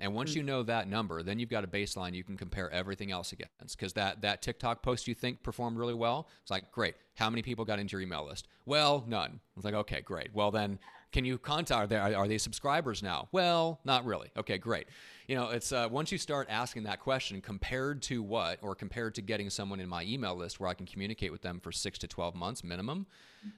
And 0.00 0.12
once 0.14 0.32
Mm. 0.32 0.36
you 0.36 0.42
know 0.42 0.62
that 0.64 0.88
number, 0.88 1.22
then 1.22 1.38
you've 1.38 1.50
got 1.50 1.62
a 1.62 1.68
baseline 1.68 2.14
you 2.14 2.24
can 2.24 2.36
compare 2.36 2.68
everything 2.70 3.12
else 3.12 3.32
against. 3.32 3.76
Because 3.78 3.92
that 3.92 4.22
that 4.22 4.42
TikTok 4.42 4.82
post 4.82 5.06
you 5.06 5.14
think 5.14 5.42
performed 5.42 5.78
really 5.78 5.94
well, 5.94 6.28
it's 6.42 6.50
like 6.50 6.72
great. 6.72 6.96
How 7.14 7.30
many 7.30 7.42
people 7.42 7.64
got 7.64 7.78
into 7.78 7.92
your 7.92 8.00
email 8.00 8.26
list? 8.26 8.48
Well, 8.66 9.04
none. 9.06 9.40
It's 9.56 9.64
like 9.64 9.74
okay, 9.74 10.00
great. 10.00 10.34
Well 10.34 10.50
then, 10.50 10.80
can 11.12 11.24
you 11.24 11.38
contact? 11.38 11.80
Are 11.80 11.86
they, 11.86 12.14
are 12.14 12.26
they 12.26 12.38
subscribers 12.38 13.00
now? 13.00 13.28
Well, 13.30 13.78
not 13.84 14.04
really. 14.04 14.30
Okay, 14.36 14.58
great. 14.58 14.88
You 15.28 15.36
know, 15.36 15.50
it's 15.50 15.70
uh, 15.70 15.88
once 15.88 16.10
you 16.10 16.18
start 16.18 16.48
asking 16.50 16.82
that 16.84 16.98
question, 16.98 17.40
compared 17.40 18.02
to 18.02 18.20
what, 18.20 18.58
or 18.62 18.74
compared 18.74 19.14
to 19.14 19.22
getting 19.22 19.48
someone 19.48 19.78
in 19.78 19.88
my 19.88 20.02
email 20.02 20.34
list 20.34 20.58
where 20.58 20.68
I 20.68 20.74
can 20.74 20.86
communicate 20.86 21.30
with 21.30 21.42
them 21.42 21.60
for 21.60 21.70
six 21.70 21.98
to 22.00 22.08
twelve 22.08 22.34
months 22.34 22.64
minimum, 22.64 23.06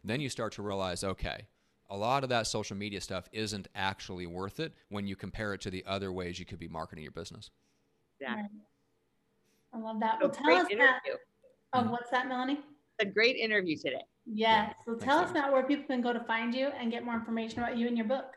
then 0.05 0.21
you 0.21 0.29
start 0.29 0.53
to 0.55 0.63
realize, 0.63 1.03
okay, 1.03 1.47
a 1.91 1.97
lot 1.97 2.23
of 2.25 2.31
that 2.31 2.47
social 2.47 2.77
media 2.77 3.01
stuff 3.01 3.29
isn't 3.33 3.69
actually 3.75 4.27
worth 4.27 4.61
it 4.61 4.73
when 4.89 5.07
you 5.07 5.17
compare 5.17 5.55
it 5.55 5.61
to 5.63 5.71
the 5.71 5.85
other 5.87 6.13
ways 6.13 6.39
you 6.39 6.45
could 6.47 6.59
be 6.59 6.69
marketing 6.69 7.03
your 7.05 7.13
business. 7.13 7.51
exactly. 8.21 8.61
I 9.73 9.79
love 9.79 10.01
that. 10.01 10.19
So 10.21 10.27
Well, 10.27 10.35
tell 10.35 10.45
great 10.47 10.59
us, 10.59 10.67
Matt. 10.77 11.03
interview. 11.05 11.19
Oh, 11.75 11.83
Mhm. 11.83 11.91
what's 11.91 12.11
that, 12.11 12.29
Melanie? 12.29 12.65
A 13.01 13.05
great 13.05 13.37
interview 13.37 13.77
today. 13.77 14.03
Yes. 14.25 14.75
So 14.85 14.93
thanks, 14.93 15.05
tell 15.05 15.19
us, 15.19 15.29
David. 15.29 15.41
Matt, 15.43 15.53
where 15.53 15.63
people 15.67 15.85
can 15.85 16.01
go 16.01 16.13
to 16.15 16.21
find 16.25 16.55
you 16.55 16.69
and 16.69 16.91
get 16.91 17.05
more 17.05 17.15
information 17.15 17.59
about 17.63 17.77
you 17.77 17.87
and 17.87 17.97
your 17.97 18.07
book. 18.07 18.37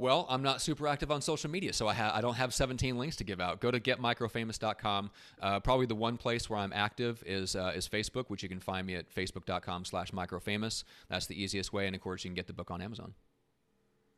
Well, 0.00 0.24
I'm 0.30 0.42
not 0.42 0.62
super 0.62 0.88
active 0.88 1.10
on 1.10 1.20
social 1.20 1.50
media, 1.50 1.74
so 1.74 1.86
I, 1.86 1.92
ha- 1.92 2.12
I 2.14 2.22
don't 2.22 2.36
have 2.36 2.54
17 2.54 2.96
links 2.96 3.16
to 3.16 3.24
give 3.24 3.38
out. 3.38 3.60
Go 3.60 3.70
to 3.70 3.78
getmicrofamous.com. 3.78 5.10
Uh, 5.42 5.60
probably 5.60 5.84
the 5.84 5.94
one 5.94 6.16
place 6.16 6.48
where 6.48 6.58
I'm 6.58 6.72
active 6.72 7.22
is 7.26 7.54
uh, 7.54 7.72
is 7.74 7.86
Facebook, 7.86 8.24
which 8.28 8.42
you 8.42 8.48
can 8.48 8.60
find 8.60 8.86
me 8.86 8.94
at 8.94 9.14
facebook.com 9.14 9.84
slash 9.84 10.10
microfamous. 10.12 10.84
That's 11.10 11.26
the 11.26 11.40
easiest 11.40 11.74
way, 11.74 11.86
and 11.86 11.94
of 11.94 12.00
course, 12.00 12.24
you 12.24 12.30
can 12.30 12.34
get 12.34 12.46
the 12.46 12.54
book 12.54 12.70
on 12.70 12.80
Amazon. 12.80 13.12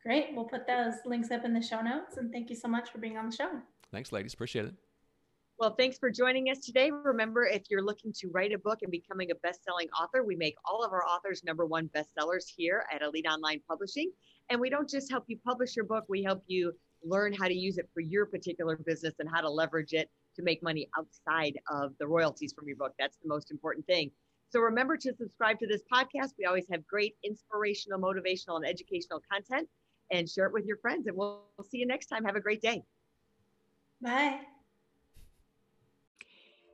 Great. 0.05 0.27
We'll 0.33 0.45
put 0.45 0.65
those 0.65 0.93
links 1.05 1.31
up 1.31 1.43
in 1.43 1.53
the 1.53 1.61
show 1.61 1.81
notes. 1.81 2.15
And 2.15 2.31
thank 2.31 2.49
you 2.49 2.55
so 2.55 2.69
much 2.69 2.89
for 2.89 2.99
being 2.99 3.17
on 3.17 3.29
the 3.29 3.35
show. 3.35 3.49
Thanks, 3.91 4.13
ladies. 4.13 4.33
Appreciate 4.33 4.65
it. 4.65 4.75
Well, 5.59 5.75
thanks 5.77 5.97
for 5.97 6.09
joining 6.09 6.49
us 6.49 6.59
today. 6.59 6.91
Remember, 6.91 7.45
if 7.45 7.63
you're 7.69 7.83
looking 7.83 8.13
to 8.19 8.29
write 8.29 8.53
a 8.53 8.57
book 8.57 8.79
and 8.83 8.91
becoming 8.91 9.31
a 9.31 9.35
best-selling 9.35 9.87
author, 10.01 10.23
we 10.23 10.35
make 10.37 10.55
all 10.65 10.83
of 10.83 10.93
our 10.93 11.05
authors 11.05 11.43
number 11.43 11.65
one 11.65 11.89
bestsellers 11.95 12.45
here 12.47 12.85
at 12.91 13.01
Elite 13.01 13.27
Online 13.27 13.61
Publishing. 13.67 14.11
And 14.49 14.59
we 14.59 14.69
don't 14.69 14.89
just 14.89 15.09
help 15.09 15.25
you 15.27 15.37
publish 15.45 15.75
your 15.75 15.85
book, 15.85 16.05
we 16.07 16.23
help 16.23 16.43
you 16.47 16.73
learn 17.03 17.33
how 17.33 17.47
to 17.47 17.53
use 17.53 17.77
it 17.77 17.89
for 17.93 17.99
your 17.99 18.25
particular 18.25 18.77
business 18.77 19.13
and 19.19 19.29
how 19.29 19.41
to 19.41 19.49
leverage 19.49 19.93
it 19.93 20.09
to 20.35 20.41
make 20.41 20.63
money 20.63 20.89
outside 20.97 21.57
of 21.69 21.91
the 21.99 22.07
royalties 22.07 22.53
from 22.53 22.67
your 22.67 22.77
book. 22.77 22.93
That's 22.97 23.17
the 23.17 23.27
most 23.27 23.51
important 23.51 23.85
thing. 23.85 24.11
So 24.49 24.59
remember 24.59 24.97
to 24.97 25.13
subscribe 25.15 25.59
to 25.59 25.67
this 25.67 25.81
podcast. 25.91 26.33
We 26.37 26.45
always 26.45 26.65
have 26.71 26.85
great 26.85 27.15
inspirational, 27.23 27.99
motivational, 27.99 28.57
and 28.57 28.65
educational 28.65 29.21
content 29.31 29.67
and 30.11 30.29
share 30.29 30.45
it 30.45 30.53
with 30.53 30.65
your 30.65 30.77
friends. 30.77 31.07
And 31.07 31.17
we'll, 31.17 31.41
we'll 31.57 31.67
see 31.67 31.79
you 31.79 31.87
next 31.87 32.07
time. 32.07 32.23
Have 32.23 32.35
a 32.35 32.41
great 32.41 32.61
day. 32.61 32.83
Bye. 34.01 34.39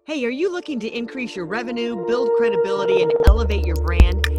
Hey, 0.05 0.25
are 0.25 0.31
you 0.31 0.51
looking 0.51 0.79
to 0.79 0.87
increase 0.87 1.35
your 1.35 1.45
revenue, 1.45 2.05
build 2.07 2.31
credibility, 2.37 3.01
and 3.01 3.13
elevate 3.27 3.65
your 3.65 3.75
brand? 3.75 4.38